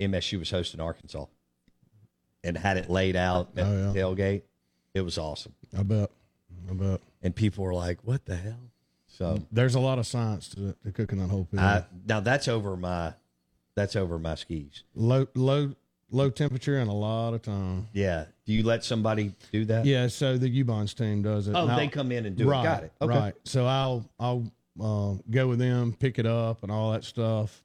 MSU 0.00 0.38
was 0.38 0.50
hosting 0.50 0.80
Arkansas, 0.80 1.26
and 2.42 2.56
had 2.56 2.76
it 2.78 2.88
laid 2.90 3.14
out 3.14 3.50
at 3.56 3.66
Oh, 3.66 3.92
the 3.92 3.98
tailgate. 4.00 4.42
It 4.94 5.02
was 5.02 5.18
awesome. 5.18 5.54
I 5.76 5.82
bet. 5.82 6.10
I 6.70 6.72
bet. 6.72 7.00
And 7.22 7.34
people 7.36 7.64
were 7.64 7.74
like, 7.74 7.98
"What 8.02 8.24
the 8.24 8.36
hell?" 8.36 8.70
So 9.06 9.42
There's 9.52 9.74
a 9.76 9.80
lot 9.80 9.98
of 10.00 10.06
science 10.06 10.48
to, 10.50 10.74
to 10.84 10.90
cooking 10.92 11.18
that 11.20 11.28
whole 11.30 11.44
pig. 11.44 11.60
Now 12.06 12.20
that's 12.20 12.48
over 12.48 12.76
my 12.76 13.14
that's 13.76 13.94
over 13.96 14.18
my 14.18 14.34
skis. 14.34 14.82
low 14.94 15.28
low 15.34 15.74
low 16.10 16.30
temperature 16.30 16.78
and 16.78 16.88
a 16.90 16.94
lot 16.94 17.34
of 17.34 17.42
time. 17.42 17.88
Yeah. 17.92 18.26
Do 18.46 18.52
you 18.52 18.62
let 18.62 18.84
somebody 18.84 19.32
do 19.52 19.64
that? 19.66 19.84
Yeah, 19.86 20.06
so 20.08 20.36
the 20.38 20.48
Ubon's 20.64 20.94
team 20.94 21.22
does 21.22 21.48
it. 21.48 21.54
Oh, 21.56 21.74
they 21.76 21.88
come 21.88 22.12
in 22.12 22.26
and 22.26 22.36
do 22.36 22.44
it. 22.44 22.50
right, 22.50 22.62
Got 22.64 22.84
it. 22.84 22.92
Okay. 23.00 23.18
Right. 23.18 23.34
So 23.44 23.66
I'll 23.66 24.08
I'll 24.18 24.44
uh, 24.80 25.14
go 25.30 25.48
with 25.48 25.58
them, 25.58 25.94
pick 25.98 26.18
it 26.18 26.26
up, 26.26 26.62
and 26.62 26.70
all 26.70 26.92
that 26.92 27.04
stuff. 27.04 27.62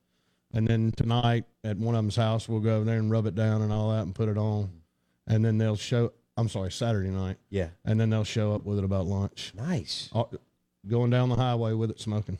And 0.53 0.67
then 0.67 0.91
tonight 0.95 1.45
at 1.63 1.77
one 1.77 1.93
of 1.95 1.99
them's 1.99 2.15
house, 2.15 2.49
we'll 2.49 2.59
go 2.61 2.77
over 2.77 2.85
there 2.85 2.97
and 2.97 3.11
rub 3.11 3.25
it 3.27 3.35
down 3.35 3.61
and 3.61 3.71
all 3.71 3.91
that, 3.91 4.03
and 4.03 4.15
put 4.15 4.29
it 4.29 4.37
on. 4.37 4.69
And 5.27 5.43
then 5.45 5.57
they'll 5.57 5.75
show. 5.75 6.13
I'm 6.37 6.47
sorry, 6.49 6.71
Saturday 6.71 7.09
night. 7.09 7.37
Yeah. 7.49 7.67
And 7.85 7.99
then 7.99 8.09
they'll 8.09 8.23
show 8.23 8.53
up 8.55 8.63
with 8.65 8.77
it 8.79 8.83
about 8.85 9.05
lunch. 9.05 9.53
Nice. 9.55 10.09
Uh, 10.13 10.23
Going 10.87 11.09
down 11.09 11.27
the 11.27 11.35
highway 11.35 11.73
with 11.73 11.91
it 11.91 11.99
smoking. 11.99 12.39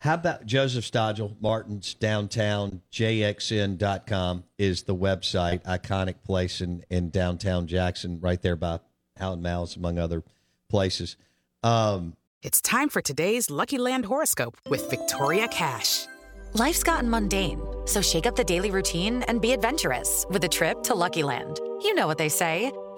How 0.00 0.14
about 0.14 0.46
Joseph 0.46 0.84
Stodgel, 0.84 1.34
Martin's 1.40 1.94
downtown, 1.94 2.82
jxn.com 2.92 4.44
is 4.56 4.84
the 4.84 4.94
website, 4.94 5.62
iconic 5.64 6.22
place 6.24 6.60
in, 6.60 6.84
in 6.88 7.10
downtown 7.10 7.66
Jackson, 7.66 8.20
right 8.20 8.40
there 8.40 8.54
by 8.54 8.78
Hal 9.16 9.36
& 9.36 9.38
Mal's, 9.38 9.76
among 9.76 9.98
other 9.98 10.22
places. 10.68 11.16
Um, 11.64 12.14
It's 12.42 12.60
time 12.60 12.88
for 12.88 13.02
today's 13.02 13.50
Lucky 13.50 13.78
Land 13.78 14.04
horoscope 14.04 14.56
with 14.70 14.88
Victoria 14.88 15.48
Cash. 15.48 16.06
Life's 16.54 16.84
gotten 16.84 17.10
mundane, 17.10 17.60
so 17.84 18.00
shake 18.00 18.24
up 18.26 18.36
the 18.36 18.44
daily 18.44 18.70
routine 18.70 19.24
and 19.24 19.40
be 19.40 19.52
adventurous 19.52 20.24
with 20.30 20.44
a 20.44 20.48
trip 20.48 20.82
to 20.84 20.94
Lucky 20.94 21.24
Land. 21.24 21.58
You 21.82 21.94
know 21.94 22.06
what 22.06 22.18
they 22.18 22.28
say 22.28 22.72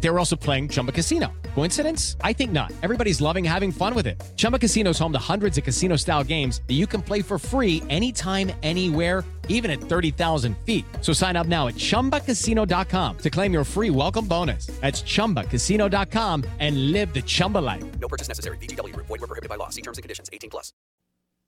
They 0.00 0.08
were 0.10 0.18
also 0.18 0.36
playing 0.36 0.68
Chumba 0.68 0.92
Casino. 0.92 1.32
Coincidence? 1.54 2.16
I 2.22 2.32
think 2.32 2.52
not. 2.52 2.72
Everybody's 2.82 3.20
loving 3.20 3.44
having 3.44 3.72
fun 3.72 3.94
with 3.94 4.06
it. 4.06 4.22
Chumba 4.36 4.58
Casino 4.58 4.90
is 4.90 4.98
home 4.98 5.12
to 5.12 5.18
hundreds 5.18 5.58
of 5.58 5.64
casino-style 5.64 6.24
games 6.24 6.60
that 6.68 6.74
you 6.74 6.86
can 6.86 7.02
play 7.02 7.22
for 7.22 7.38
free 7.38 7.82
anytime, 7.88 8.52
anywhere, 8.62 9.24
even 9.48 9.70
at 9.70 9.80
30,000 9.80 10.56
feet. 10.58 10.84
So 11.00 11.12
sign 11.12 11.34
up 11.34 11.46
now 11.48 11.66
at 11.68 11.74
ChumbaCasino.com 11.74 13.18
to 13.18 13.30
claim 13.30 13.52
your 13.52 13.64
free 13.64 13.90
welcome 13.90 14.26
bonus. 14.26 14.66
That's 14.80 15.02
ChumbaCasino.com 15.02 16.44
and 16.60 16.92
live 16.92 17.12
the 17.14 17.22
Chumba 17.22 17.58
life. 17.58 17.82
No 18.00 18.06
purchase 18.08 18.28
necessary. 18.28 18.58
VGW 18.58 18.92
Group, 18.92 19.06
void 19.06 19.20
were 19.22 19.26
prohibited 19.26 19.48
by 19.48 19.56
law. 19.56 19.70
See 19.70 19.82
terms 19.82 19.96
and 19.98 20.02
conditions. 20.02 20.28
18 20.32 20.50
plus. 20.50 20.72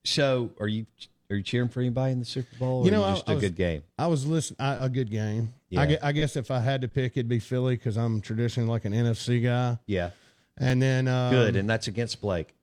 so 0.04 0.50
are 0.58 0.68
you 0.68 0.86
are 1.30 1.36
you 1.36 1.42
cheering 1.42 1.68
for 1.68 1.80
anybody 1.80 2.12
in 2.12 2.20
the 2.20 2.24
Super 2.24 2.56
Bowl? 2.58 2.80
Or 2.80 2.84
You 2.86 2.90
know, 2.90 3.04
I- 3.04 3.12
just 3.14 3.28
I 3.28 3.32
a 3.32 3.34
was- 3.34 3.42
good 3.44 3.56
game. 3.56 3.82
I 3.98 4.06
was 4.06 4.24
listening. 4.24 4.56
A 4.60 4.88
good 4.88 5.10
game. 5.10 5.52
Yeah. 5.70 5.82
I, 5.82 5.98
I 6.02 6.12
guess 6.12 6.36
if 6.36 6.50
I 6.50 6.60
had 6.60 6.80
to 6.82 6.88
pick, 6.88 7.16
it'd 7.16 7.28
be 7.28 7.38
Philly 7.38 7.76
because 7.76 7.96
I'm 7.96 8.20
traditionally 8.20 8.68
like 8.70 8.84
an 8.84 8.92
NFC 8.92 9.42
guy. 9.42 9.78
Yeah, 9.86 10.10
And 10.56 10.80
then 10.80 11.08
um, 11.08 11.30
good, 11.32 11.56
and 11.56 11.68
that's 11.68 11.88
against 11.88 12.20
Blake. 12.20 12.54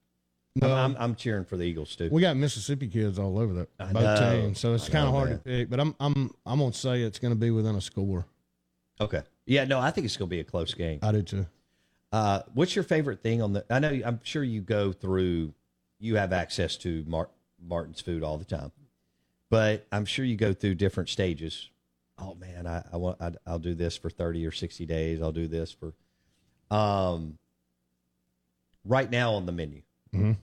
No. 0.55 0.71
I'm, 0.73 0.95
I'm, 0.95 0.97
I'm 1.01 1.15
cheering 1.15 1.43
for 1.43 1.57
the 1.57 1.63
Eagles 1.65 1.95
too. 1.95 2.07
we 2.11 2.21
got 2.21 2.37
Mississippi 2.37 2.87
kids 2.87 3.19
all 3.19 3.37
over 3.37 3.53
the 3.53 3.67
I 3.79 3.91
both 3.91 4.03
know. 4.03 4.41
teams, 4.41 4.59
so 4.59 4.73
it's 4.73 4.87
kind 4.87 5.05
of 5.07 5.13
hard 5.13 5.29
that. 5.31 5.43
to 5.43 5.49
pick. 5.49 5.69
But 5.69 5.79
I'm 5.81 5.93
I'm 5.99 6.31
I'm 6.45 6.59
gonna 6.59 6.71
say 6.71 7.01
it's 7.01 7.19
gonna 7.19 7.35
be 7.35 7.51
within 7.51 7.75
a 7.75 7.81
score. 7.81 8.25
Okay, 9.01 9.21
yeah, 9.45 9.65
no, 9.65 9.79
I 9.81 9.91
think 9.91 10.05
it's 10.05 10.15
going 10.15 10.29
to 10.29 10.33
be 10.33 10.39
a 10.39 10.45
close 10.45 10.73
game. 10.73 10.99
I 11.03 11.11
do 11.11 11.21
too. 11.21 11.45
Uh, 12.13 12.39
what's 12.53 12.73
your 12.77 12.83
favorite 12.83 13.21
thing 13.21 13.41
on 13.41 13.51
the? 13.51 13.65
I 13.69 13.79
know 13.79 13.89
I'm 14.05 14.21
sure 14.23 14.41
you 14.41 14.61
go 14.61 14.93
through. 14.93 15.53
You 15.99 16.15
have 16.15 16.31
access 16.31 16.77
to 16.77 17.03
Mar- 17.05 17.29
Martin's 17.61 17.99
food 17.99 18.23
all 18.23 18.37
the 18.37 18.45
time, 18.45 18.71
but 19.49 19.85
I'm 19.91 20.05
sure 20.05 20.23
you 20.23 20.37
go 20.37 20.53
through 20.53 20.75
different 20.75 21.09
stages. 21.09 21.69
Oh 22.25 22.35
man, 22.35 22.65
I, 22.65 22.83
I 22.91 22.97
want. 22.97 23.21
I, 23.21 23.31
I'll 23.45 23.59
do 23.59 23.75
this 23.75 23.95
for 23.97 24.09
30 24.09 24.45
or 24.45 24.51
60 24.51 24.85
days. 24.85 25.21
I'll 25.21 25.31
do 25.31 25.47
this 25.47 25.71
for. 25.71 25.93
Um. 26.75 27.37
Right 28.83 29.09
now 29.09 29.33
on 29.33 29.45
the 29.47 29.51
menu, 29.51 29.81
Mhm. 30.13 30.37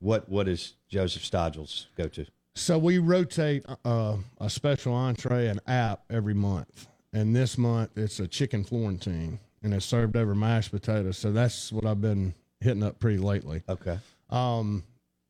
what 0.00 0.28
what 0.28 0.48
is 0.48 0.74
Joseph 0.88 1.22
Stodgel's 1.24 1.86
go 1.96 2.08
to? 2.08 2.26
So 2.56 2.76
we 2.78 2.98
rotate 2.98 3.64
uh, 3.84 4.16
a 4.40 4.50
special 4.50 4.92
entree 4.94 5.46
and 5.46 5.60
app 5.68 6.02
every 6.10 6.34
month, 6.34 6.88
and 7.12 7.34
this 7.36 7.56
month 7.56 7.96
it's 7.96 8.18
a 8.18 8.26
chicken 8.26 8.64
Florentine, 8.64 9.38
and 9.62 9.72
it's 9.72 9.86
served 9.86 10.16
over 10.16 10.34
mashed 10.34 10.72
potatoes. 10.72 11.18
So 11.18 11.30
that's 11.30 11.70
what 11.72 11.86
I've 11.86 12.00
been 12.00 12.34
hitting 12.60 12.82
up 12.82 12.98
pretty 12.98 13.18
lately. 13.18 13.62
Okay. 13.68 13.98
Um, 14.28 14.82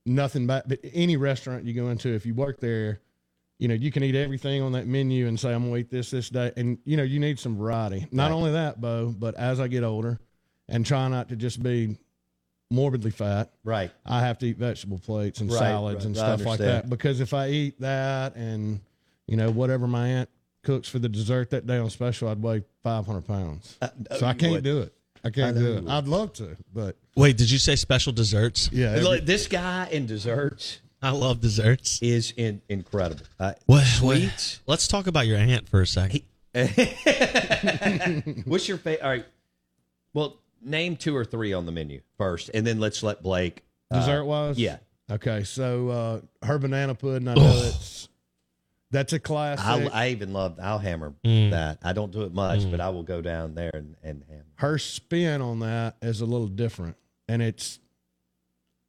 nothing 0.07 0.47
but 0.47 0.67
any 0.95 1.17
restaurant 1.19 1.65
you 1.65 1.75
go 1.75 1.89
into, 1.91 2.09
if 2.09 2.25
you 2.25 2.33
work 2.35 2.61
there, 2.61 2.99
you 3.63 3.69
know 3.69 3.75
you 3.75 3.93
can 3.93 4.03
eat 4.03 4.17
everything 4.17 4.61
on 4.61 4.73
that 4.73 4.89
menu 4.89 5.29
and 5.29 5.39
say 5.39 5.53
I'm 5.55 5.63
gonna 5.65 5.77
eat 5.77 5.89
this 5.91 6.11
this 6.11 6.29
day, 6.29 6.51
and 6.57 6.79
you 6.85 6.97
know 6.97 7.05
you 7.05 7.21
need 7.21 7.39
some 7.39 7.57
variety. 7.57 8.09
Not 8.11 8.31
Right. 8.31 8.37
only 8.37 8.53
that, 8.53 8.81
Bo, 8.81 9.15
but 9.17 9.37
as 9.37 9.61
I 9.61 9.69
get 9.69 9.85
older, 9.85 10.19
and 10.69 10.85
try 10.85 11.07
not 11.09 11.29
to 11.29 11.37
just 11.37 11.63
be 11.63 11.97
morbidly 12.71 13.13
fat. 13.13 13.53
Right. 13.65 13.91
I 14.05 14.21
have 14.21 14.39
to 14.39 14.47
eat 14.47 14.57
vegetable 14.57 14.99
plates 14.99 15.41
and 15.41 15.51
Right, 15.51 15.59
salads 15.59 15.97
right. 15.99 16.05
and 16.07 16.17
stuff 16.17 16.45
like 16.45 16.59
that 16.59 16.89
because 16.91 17.21
if 17.21 17.33
I 17.35 17.51
eat 17.51 17.81
that 17.81 18.35
and 18.35 18.81
you 19.29 19.37
know 19.37 19.51
whatever 19.51 19.87
my 19.87 20.09
aunt 20.09 20.29
cooks 20.65 20.89
for 20.89 20.99
the 20.99 21.09
dessert 21.09 21.51
that 21.51 21.67
day 21.67 21.79
on 21.79 21.89
special, 21.91 22.29
I'd 22.29 22.43
weigh 22.43 22.65
500 22.83 23.23
pounds. 23.27 23.77
know 23.81 23.89
so 24.19 24.27
I 24.27 24.33
can't 24.35 24.53
would. 24.53 24.65
do 24.65 24.81
it. 24.81 24.93
I 25.25 25.29
I 25.29 25.31
can't 25.31 25.55
know 25.57 25.63
do 25.63 25.73
it. 25.77 25.85
would. 25.85 25.93
I'd 25.93 26.09
love 26.09 26.33
to, 26.35 26.57
but 26.75 26.97
Wait, 27.15 27.37
did 27.37 27.49
you 27.51 27.59
say 27.59 27.77
special 27.77 28.13
desserts? 28.13 28.69
yeah, 28.73 28.87
every- 28.91 29.03
Look, 29.05 29.25
this 29.27 29.47
guy 29.47 29.87
in 29.93 30.07
desserts 30.07 30.81
I 31.03 31.11
love 31.11 31.41
desserts. 31.41 32.01
is 32.03 32.33
in, 32.37 32.63
incredible. 32.69 33.25
Uh, 33.41 33.55
What, 33.67 33.85
sweets. 33.85 34.61
what- 34.65 34.73
Let's 34.73 34.89
talk 34.89 35.07
about 35.07 35.27
your 35.27 35.39
aunt 35.39 35.69
for 35.69 35.81
a 35.83 35.87
second. 35.87 36.23
What's 38.45 38.69
your 38.69 38.79
favorite? 38.79 39.03
All 39.03 39.11
right. 39.11 39.27
Well, 40.15 40.37
name 40.63 40.97
two 40.97 41.17
or 41.17 41.25
three 41.25 41.53
on 41.53 41.67
the 41.67 41.73
menu 41.73 42.03
first, 42.19 42.51
and 42.53 42.67
then 42.67 42.79
let's 42.79 43.03
let 43.03 43.23
Blake. 43.23 43.65
uh, 43.91 44.01
dessert 44.01 44.25
wise, 44.25 44.59
yeah. 44.59 44.77
Okay, 45.11 45.45
so 45.45 45.89
uh, 45.89 46.21
her 46.47 46.59
banana 46.59 46.95
pudding, 46.95 47.29
I 47.29 47.35
know 47.35 47.43
it's 47.67 48.09
that's 48.91 49.13
a 49.15 49.19
classic. 49.19 49.65
I, 49.93 50.05
I 50.07 50.09
even 50.11 50.33
love. 50.35 50.59
I'll 50.63 50.79
hammer 50.79 51.15
Mm. 51.25 51.51
that. 51.51 51.79
I 51.83 51.93
don't 51.95 52.13
do 52.13 52.23
it 52.23 52.33
much, 52.35 52.71
but 52.71 52.81
I 52.81 52.91
will 52.91 53.03
go 53.03 53.21
down 53.23 53.55
there 53.55 53.71
and, 53.75 53.97
and 54.03 54.23
hammer. 54.29 54.45
her 54.57 54.79
spin 54.79 55.41
on 55.41 55.61
that 55.61 55.97
is 56.03 56.21
a 56.21 56.27
little 56.27 56.47
different 56.49 56.97
and 57.29 57.41
it's 57.41 57.79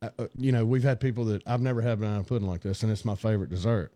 uh, 0.04 0.10
uh, 0.20 0.28
you 0.38 0.52
know 0.52 0.66
we've 0.66 0.84
had 0.84 1.00
people 1.00 1.26
that 1.26 1.42
i've 1.48 1.62
never 1.62 1.82
had 1.82 2.00
banana 2.00 2.24
pudding 2.24 2.48
like 2.48 2.62
this 2.62 2.84
and 2.84 2.92
it's 2.92 3.06
my 3.06 3.16
favorite 3.16 3.50
dessert 3.50 3.92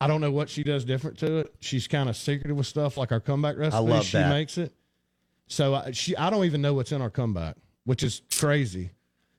i 0.00 0.06
don't 0.06 0.20
know 0.20 0.30
what 0.30 0.48
she 0.48 0.62
does 0.62 0.84
different 0.84 1.18
to 1.18 1.38
it 1.38 1.54
she's 1.60 1.86
kind 1.86 2.08
of 2.08 2.16
secretive 2.16 2.56
with 2.56 2.66
stuff 2.66 2.96
like 2.96 3.12
our 3.12 3.20
comeback 3.20 3.56
recipe 3.56 3.82
love 3.82 4.04
she 4.04 4.16
that. 4.16 4.28
makes 4.30 4.58
it 4.58 4.72
so 5.46 5.74
I, 5.74 5.92
she 5.92 6.16
i 6.16 6.30
don't 6.30 6.44
even 6.44 6.60
know 6.60 6.74
what's 6.74 6.92
in 6.92 7.00
our 7.00 7.10
comeback 7.10 7.56
which 7.84 8.02
is 8.02 8.22
crazy 8.38 8.90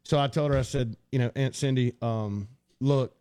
so 0.03 0.19
i 0.19 0.27
told 0.27 0.51
her 0.51 0.57
i 0.57 0.63
said 0.63 0.95
you 1.11 1.19
know 1.19 1.31
aunt 1.35 1.55
cindy 1.55 1.93
um, 2.01 2.47
look 2.79 3.13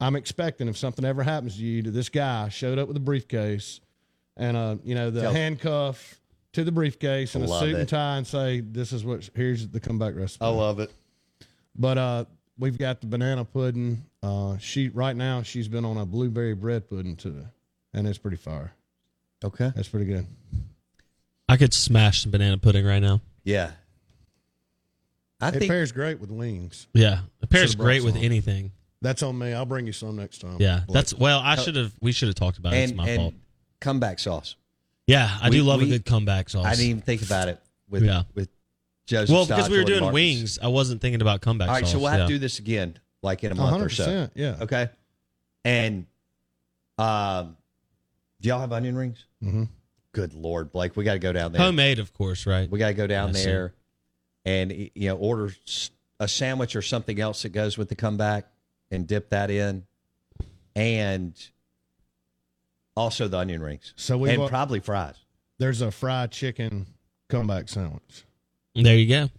I'm 0.00 0.16
expecting 0.16 0.66
if 0.68 0.78
something 0.78 1.04
ever 1.04 1.22
happens 1.22 1.56
to 1.56 1.62
you, 1.62 1.82
to 1.82 1.90
this 1.90 2.08
guy 2.08 2.48
showed 2.48 2.78
up 2.78 2.88
with 2.88 2.96
a 2.96 3.00
briefcase 3.00 3.80
and 4.36 4.56
uh, 4.56 4.76
you 4.82 4.94
know, 4.94 5.10
the 5.10 5.22
Tell- 5.22 5.32
handcuff 5.32 6.20
to 6.54 6.64
the 6.64 6.72
briefcase 6.72 7.34
and 7.34 7.44
a 7.44 7.48
suit 7.48 7.74
it. 7.74 7.80
and 7.80 7.88
tie, 7.88 8.16
and 8.16 8.26
say, 8.26 8.60
"This 8.60 8.92
is 8.92 9.04
what 9.04 9.28
here's 9.34 9.68
the 9.68 9.78
comeback 9.78 10.16
recipe." 10.16 10.44
I 10.44 10.48
love 10.48 10.80
it. 10.80 10.90
But 11.76 11.98
uh, 11.98 12.24
we've 12.58 12.78
got 12.78 13.00
the 13.00 13.06
banana 13.06 13.44
pudding. 13.44 14.02
Uh, 14.22 14.58
she 14.58 14.88
right 14.88 15.16
now 15.16 15.42
she's 15.42 15.68
been 15.68 15.84
on 15.84 15.96
a 15.96 16.04
blueberry 16.06 16.54
bread 16.54 16.88
pudding 16.88 17.16
too, 17.16 17.46
and 17.94 18.06
it's 18.06 18.18
pretty 18.18 18.36
fire. 18.36 18.72
Okay, 19.44 19.72
that's 19.74 19.88
pretty 19.88 20.06
good. 20.06 20.26
I 21.48 21.56
could 21.56 21.72
smash 21.74 22.22
some 22.22 22.30
banana 22.30 22.58
pudding 22.58 22.84
right 22.84 23.00
now. 23.00 23.20
Yeah. 23.44 23.72
I 25.40 25.48
it 25.48 25.52
think 25.54 25.70
pairs 25.70 25.90
great 25.92 26.20
with 26.20 26.30
wings. 26.30 26.86
Yeah, 26.92 27.20
it 27.42 27.48
pairs 27.48 27.70
Should've 27.70 27.78
brought 27.78 27.84
great 27.86 28.04
with 28.04 28.14
some. 28.14 28.22
anything. 28.24 28.72
That's 29.00 29.22
on 29.22 29.38
me. 29.38 29.54
I'll 29.54 29.64
bring 29.64 29.86
you 29.86 29.92
some 29.92 30.16
next 30.16 30.40
time. 30.42 30.58
Yeah, 30.60 30.82
Blake. 30.86 30.94
that's 30.94 31.14
well. 31.14 31.40
I 31.40 31.56
should 31.56 31.76
have. 31.76 31.94
We 32.02 32.12
should 32.12 32.28
have 32.28 32.34
talked 32.34 32.58
about 32.58 32.74
it. 32.74 32.76
It's 32.78 32.90
and, 32.90 32.96
my 32.98 33.08
and 33.08 33.16
fault. 33.18 33.34
comeback 33.80 34.18
sauce. 34.18 34.56
Yeah, 35.06 35.38
I 35.40 35.48
We- 35.48 35.56
do 35.56 35.62
love 35.64 35.80
we- 35.80 35.86
a 35.86 35.88
good 35.90 36.04
comeback 36.04 36.50
sauce. 36.50 36.66
I 36.66 36.70
didn't 36.72 36.84
even 36.86 37.02
think 37.02 37.22
about 37.22 37.48
it 37.48 37.58
with 37.88 38.04
Yeah. 38.04 38.24
with 38.34 38.50
Joseph. 39.10 39.34
well, 39.34 39.44
because 39.44 39.68
we 39.68 39.74
were 39.74 39.80
and 39.80 39.88
doing 39.88 40.12
wings, 40.12 40.60
I 40.62 40.68
wasn't 40.68 41.00
thinking 41.00 41.20
about 41.20 41.40
comeback 41.40 41.68
All 41.68 41.74
right, 41.74 41.80
sauce. 41.84 41.92
so 41.92 41.98
we'll 41.98 42.10
have 42.10 42.20
yeah. 42.20 42.26
to 42.26 42.32
do 42.32 42.38
this 42.38 42.60
again, 42.60 42.96
like 43.22 43.42
in 43.42 43.50
a 43.50 43.56
month 43.56 43.82
or 43.82 43.88
so. 43.88 44.06
100%, 44.06 44.30
yeah. 44.36 44.56
Okay. 44.60 44.88
And 45.64 46.06
um, 46.96 47.56
do 48.40 48.48
y'all 48.48 48.60
have 48.60 48.72
onion 48.72 48.96
rings? 48.96 49.26
Mm-hmm. 49.42 49.64
Good 50.12 50.32
lord, 50.32 50.70
Blake, 50.70 50.96
we 50.96 51.02
got 51.02 51.14
to 51.14 51.18
go 51.18 51.32
down 51.32 51.50
there. 51.50 51.60
homemade, 51.60 51.98
of 51.98 52.14
course, 52.14 52.46
right? 52.46 52.70
We 52.70 52.78
got 52.78 52.88
to 52.88 52.94
go 52.94 53.08
down 53.08 53.32
there 53.32 53.74
and 54.44 54.72
you 54.72 55.08
know 55.08 55.16
order 55.16 55.52
s- 55.66 55.90
a 56.20 56.28
sandwich 56.28 56.76
or 56.76 56.82
something 56.82 57.18
else 57.20 57.42
that 57.42 57.48
goes 57.50 57.76
with 57.76 57.88
the 57.88 57.96
comeback 57.96 58.46
and 58.92 59.08
dip 59.08 59.30
that 59.30 59.50
in, 59.50 59.86
and 60.76 61.34
also 62.96 63.26
the 63.26 63.38
onion 63.38 63.60
rings. 63.60 63.92
So 63.96 64.16
we 64.18 64.30
and 64.30 64.42
wa- 64.42 64.48
probably 64.48 64.78
fries. 64.80 65.16
There's 65.58 65.80
a 65.80 65.90
fried 65.90 66.30
chicken 66.30 66.86
comeback 67.28 67.68
sandwich. 67.68 68.24
There 68.74 68.96
you 68.96 69.08
go. 69.08 69.30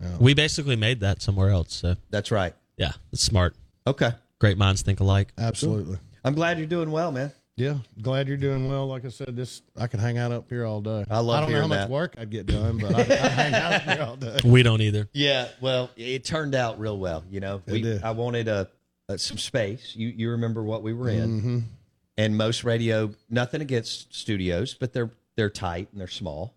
Yeah. 0.00 0.16
We 0.20 0.34
basically 0.34 0.76
made 0.76 1.00
that 1.00 1.22
somewhere 1.22 1.50
else. 1.50 1.74
So 1.74 1.96
That's 2.10 2.30
right. 2.30 2.54
yeah, 2.76 2.92
it's 3.12 3.22
smart. 3.22 3.54
Okay. 3.86 4.12
Great 4.38 4.56
minds 4.58 4.82
think 4.82 5.00
alike. 5.00 5.32
Absolutely. 5.38 5.98
I'm 6.24 6.34
glad 6.34 6.58
you're 6.58 6.66
doing 6.68 6.90
well, 6.90 7.10
man. 7.10 7.32
Yeah, 7.56 7.78
glad 8.00 8.28
you're 8.28 8.36
doing 8.36 8.68
well. 8.68 8.86
Like 8.86 9.04
I 9.04 9.08
said, 9.08 9.34
this 9.34 9.62
I 9.76 9.88
could 9.88 9.98
hang 9.98 10.16
out 10.16 10.30
up 10.30 10.48
here 10.48 10.64
all 10.64 10.80
day. 10.80 11.04
I 11.10 11.18
love 11.18 11.38
I 11.38 11.40
don't 11.40 11.40
know 11.40 11.40
how 11.40 11.48
hearing 11.48 11.68
much 11.70 11.78
that. 11.78 11.90
work 11.90 12.14
I'd 12.16 12.30
get 12.30 12.46
done, 12.46 12.78
but 12.78 12.94
I'd, 12.94 13.10
I'd 13.10 13.30
hang 13.32 13.54
out 13.54 13.72
up 13.72 13.82
here 13.82 14.02
all 14.04 14.16
day. 14.16 14.38
We 14.44 14.62
don't 14.62 14.80
either. 14.80 15.08
Yeah, 15.12 15.48
well, 15.60 15.90
it 15.96 16.24
turned 16.24 16.54
out 16.54 16.78
real 16.78 16.96
well. 16.96 17.24
You 17.28 17.40
know, 17.40 17.60
It 17.66 17.72
we, 17.72 17.82
did. 17.82 18.04
I 18.04 18.12
wanted 18.12 18.46
a, 18.46 18.68
a 19.08 19.18
some 19.18 19.38
space. 19.38 19.96
You 19.96 20.06
you 20.06 20.30
remember 20.30 20.62
what 20.62 20.84
we 20.84 20.92
were 20.94 21.08
in, 21.08 21.42
Mhm. 21.42 21.62
and 22.16 22.36
most 22.36 22.62
radio. 22.62 23.10
Nothing 23.28 23.60
against 23.60 24.14
studios, 24.14 24.74
but 24.74 24.92
they're 24.92 25.10
they're 25.36 25.50
tight 25.50 25.88
and 25.90 26.00
they're 26.00 26.06
small. 26.06 26.54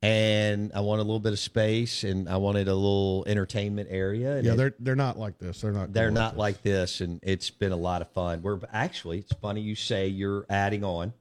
And 0.00 0.70
I 0.74 0.80
wanted 0.80 1.02
a 1.02 1.04
little 1.06 1.18
bit 1.18 1.32
of 1.32 1.40
space, 1.40 2.04
and 2.04 2.28
I 2.28 2.36
wanted 2.36 2.68
a 2.68 2.74
little 2.74 3.24
entertainment 3.26 3.88
area. 3.90 4.36
And 4.36 4.46
Yeah, 4.46 4.52
it- 4.52 4.56
they're 4.56 4.74
they're 4.78 4.94
not 4.96 5.18
like 5.18 5.38
this. 5.38 5.60
They're 5.60 5.72
not. 5.72 5.92
they're 5.92 6.12
not 6.12 6.36
like 6.36 6.62
this, 6.62 7.00
and 7.00 7.18
it's 7.22 7.50
been 7.50 7.72
a 7.72 7.76
lot 7.76 8.00
of 8.00 8.08
fun. 8.12 8.42
We're 8.42 8.60
actually, 8.72 9.18
it's 9.18 9.32
funny 9.34 9.60
you 9.60 9.74
say 9.74 10.06
you're 10.06 10.46
adding 10.48 10.84
on, 10.84 11.12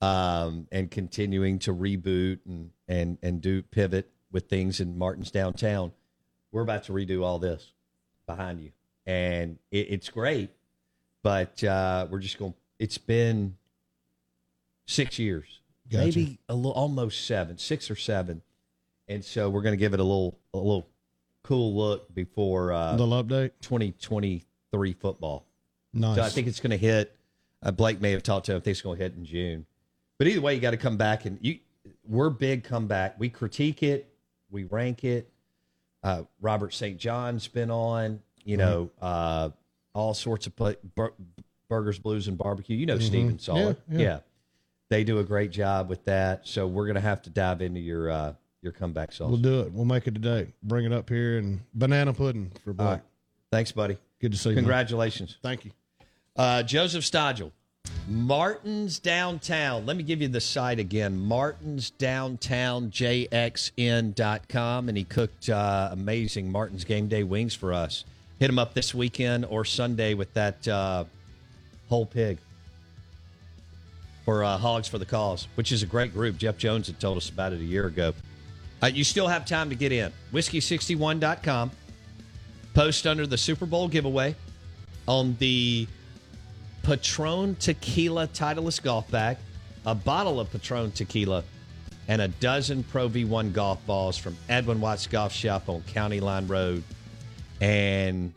um, 0.00 0.66
and 0.72 0.90
continuing 0.90 1.60
to 1.60 1.72
reboot 1.72 2.40
and 2.44 2.70
and 2.88 3.18
and 3.22 3.40
do 3.40 3.62
pivot 3.62 4.10
with 4.32 4.48
things 4.48 4.80
in 4.80 4.98
Martin's 4.98 5.30
downtown. 5.30 5.92
We're 6.50 6.62
about 6.62 6.84
to 6.84 6.92
redo 6.92 7.22
all 7.22 7.38
this 7.38 7.72
behind 8.26 8.60
you, 8.62 8.72
and 9.06 9.58
it, 9.70 9.86
it's 9.90 10.08
great. 10.08 10.50
But 11.22 11.62
uh, 11.62 12.08
we're 12.10 12.18
just 12.18 12.36
going. 12.36 12.54
It's 12.80 12.98
been 12.98 13.56
six 14.86 15.20
years, 15.20 15.60
Gotcha. 15.90 16.04
maybe 16.04 16.38
a 16.48 16.54
little, 16.54 16.72
almost 16.72 17.26
seven, 17.26 17.58
six 17.58 17.90
or 17.90 17.96
seven, 17.96 18.42
and 19.08 19.24
so 19.24 19.48
we're 19.50 19.62
going 19.62 19.72
to 19.74 19.78
give 19.78 19.94
it 19.94 20.00
a 20.00 20.04
little 20.04 20.38
a 20.52 20.58
little 20.58 20.88
cool 21.42 21.74
look 21.76 22.12
before 22.14 22.72
uh, 22.72 22.96
Little 22.96 23.22
update. 23.22 23.52
2023 23.62 24.92
football. 24.94 25.44
Nice. 25.94 26.16
So 26.16 26.22
I 26.22 26.28
think 26.28 26.46
it's 26.48 26.60
going 26.60 26.72
to 26.72 26.76
hit. 26.76 27.16
Uh, 27.62 27.70
Blake 27.70 28.00
may 28.00 28.10
have 28.12 28.22
talked 28.22 28.46
to 28.46 28.52
him. 28.52 28.56
I 28.58 28.60
think 28.60 28.72
it's 28.72 28.82
going 28.82 28.98
to 28.98 29.02
hit 29.04 29.14
in 29.14 29.24
June. 29.24 29.66
But 30.18 30.26
either 30.28 30.40
way, 30.40 30.54
you 30.54 30.60
got 30.60 30.72
to 30.72 30.76
come 30.76 30.96
back 30.96 31.24
and 31.24 31.38
you. 31.40 31.58
We're 32.08 32.30
big 32.30 32.64
comeback. 32.64 33.18
We 33.18 33.28
critique 33.28 33.82
it. 33.82 34.12
We 34.50 34.64
rank 34.64 35.04
it. 35.04 35.30
Uh, 36.02 36.22
Robert 36.40 36.74
St. 36.74 36.98
John's 36.98 37.46
been 37.48 37.70
on. 37.70 38.20
You 38.44 38.56
know, 38.56 38.90
uh, 39.02 39.50
all 39.92 40.14
sorts 40.14 40.46
of 40.46 40.54
bur- 40.56 41.12
burgers, 41.68 41.98
blues, 41.98 42.28
and 42.28 42.38
barbecue. 42.38 42.76
You 42.76 42.86
know, 42.86 42.96
Mhm. 42.98 43.02
Steven 43.02 43.38
Solid. 43.40 43.76
Yeah, 43.90 43.98
yeah. 43.98 44.18
They 44.88 45.04
do 45.04 45.18
a 45.18 45.24
great 45.24 45.50
job 45.50 45.88
with 45.88 46.04
that. 46.04 46.46
So 46.46 46.66
we're 46.66 46.86
going 46.86 46.96
to 46.96 47.00
have 47.00 47.22
to 47.22 47.30
dive 47.30 47.62
into 47.62 47.80
your 47.80 48.10
uh, 48.10 48.32
your 48.62 48.72
comeback 48.72 49.12
sauce. 49.12 49.28
We'll 49.28 49.38
do 49.38 49.60
it. 49.60 49.72
We'll 49.72 49.84
make 49.84 50.06
it 50.06 50.14
today. 50.14 50.48
Bring 50.62 50.84
it 50.86 50.92
up 50.92 51.08
here 51.08 51.38
and 51.38 51.60
banana 51.74 52.12
pudding 52.12 52.52
for 52.64 52.72
Blake. 52.72 52.88
Right. 52.88 53.02
Thanks, 53.52 53.72
buddy. 53.72 53.96
Good 54.20 54.32
to 54.32 54.38
see 54.38 54.50
you. 54.50 54.54
man. 54.56 54.64
Congratulations. 54.64 55.38
Thank 55.42 55.64
you. 55.64 55.70
Uh, 56.34 56.62
Joseph 56.62 57.04
Stodgel, 57.04 57.52
Martin's 58.08 58.98
Downtown. 58.98 59.86
Let 59.86 59.96
me 59.96 60.02
give 60.02 60.20
you 60.20 60.28
the 60.28 60.40
site 60.40 60.78
again 60.78 61.16
Martin's 61.16 61.90
Downtown, 61.90 62.90
JXN.com. 62.90 64.88
And 64.88 64.98
he 64.98 65.04
cooked 65.04 65.48
uh, 65.48 65.88
amazing 65.92 66.50
Martin's 66.50 66.84
Game 66.84 67.08
Day 67.08 67.22
wings 67.22 67.54
for 67.54 67.72
us. 67.72 68.04
Hit 68.38 68.50
him 68.50 68.58
up 68.58 68.74
this 68.74 68.94
weekend 68.94 69.46
or 69.46 69.64
Sunday 69.64 70.14
with 70.14 70.34
that 70.34 70.66
uh, 70.68 71.04
whole 71.88 72.04
pig 72.04 72.38
for 74.26 74.42
uh, 74.42 74.58
Hogs 74.58 74.88
for 74.88 74.98
the 74.98 75.06
Cause, 75.06 75.46
which 75.54 75.72
is 75.72 75.82
a 75.82 75.86
great 75.86 76.12
group. 76.12 76.36
Jeff 76.36 76.58
Jones 76.58 76.88
had 76.88 77.00
told 77.00 77.16
us 77.16 77.30
about 77.30 77.54
it 77.54 77.60
a 77.60 77.64
year 77.64 77.86
ago. 77.86 78.12
Uh, 78.82 78.88
you 78.88 79.04
still 79.04 79.28
have 79.28 79.46
time 79.46 79.70
to 79.70 79.76
get 79.76 79.92
in. 79.92 80.12
Whiskey61.com. 80.32 81.70
Post 82.74 83.06
under 83.06 83.26
the 83.26 83.38
Super 83.38 83.64
Bowl 83.64 83.88
giveaway 83.88 84.34
on 85.08 85.36
the 85.38 85.86
Patron 86.82 87.54
Tequila 87.54 88.26
Titleist 88.28 88.82
golf 88.82 89.10
bag, 89.10 89.38
a 89.86 89.94
bottle 89.94 90.40
of 90.40 90.50
Patron 90.50 90.90
Tequila, 90.90 91.44
and 92.08 92.20
a 92.20 92.28
dozen 92.28 92.82
Pro 92.82 93.08
V1 93.08 93.52
golf 93.52 93.84
balls 93.86 94.18
from 94.18 94.36
Edwin 94.48 94.80
Watts 94.80 95.06
Golf 95.06 95.32
Shop 95.32 95.68
on 95.68 95.82
County 95.82 96.20
Line 96.20 96.46
Road. 96.48 96.82
And 97.60 98.34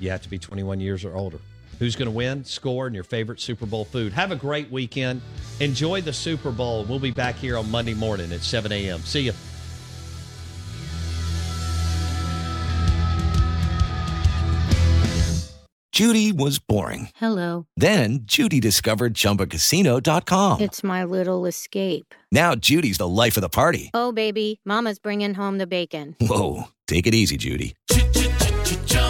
you 0.00 0.10
have 0.10 0.22
to 0.22 0.30
be 0.30 0.38
21 0.38 0.80
years 0.80 1.04
or 1.04 1.14
older. 1.14 1.38
Who's 1.82 1.96
going 1.96 2.06
to 2.06 2.12
win? 2.12 2.44
Score 2.44 2.86
and 2.86 2.94
your 2.94 3.02
favorite 3.02 3.40
Super 3.40 3.66
Bowl 3.66 3.84
food. 3.84 4.12
Have 4.12 4.30
a 4.30 4.36
great 4.36 4.70
weekend. 4.70 5.20
Enjoy 5.58 6.00
the 6.00 6.12
Super 6.12 6.52
Bowl. 6.52 6.84
We'll 6.84 7.00
be 7.00 7.10
back 7.10 7.34
here 7.34 7.58
on 7.58 7.68
Monday 7.72 7.92
morning 7.92 8.30
at 8.30 8.42
7 8.42 8.70
a.m. 8.70 9.00
See 9.00 9.22
you. 9.22 9.32
Judy 15.90 16.30
was 16.30 16.60
boring. 16.60 17.08
Hello. 17.16 17.66
Then 17.76 18.20
Judy 18.26 18.60
discovered 18.60 19.14
ChumbaCasino.com. 19.14 20.60
It's 20.60 20.84
my 20.84 21.02
little 21.02 21.46
escape. 21.46 22.14
Now 22.30 22.54
Judy's 22.54 22.98
the 22.98 23.08
life 23.08 23.36
of 23.36 23.40
the 23.40 23.48
party. 23.48 23.90
Oh, 23.92 24.12
baby, 24.12 24.60
Mama's 24.64 25.00
bringing 25.00 25.34
home 25.34 25.58
the 25.58 25.66
bacon. 25.66 26.14
Whoa, 26.20 26.68
take 26.86 27.08
it 27.08 27.14
easy, 27.14 27.36
Judy. 27.36 27.74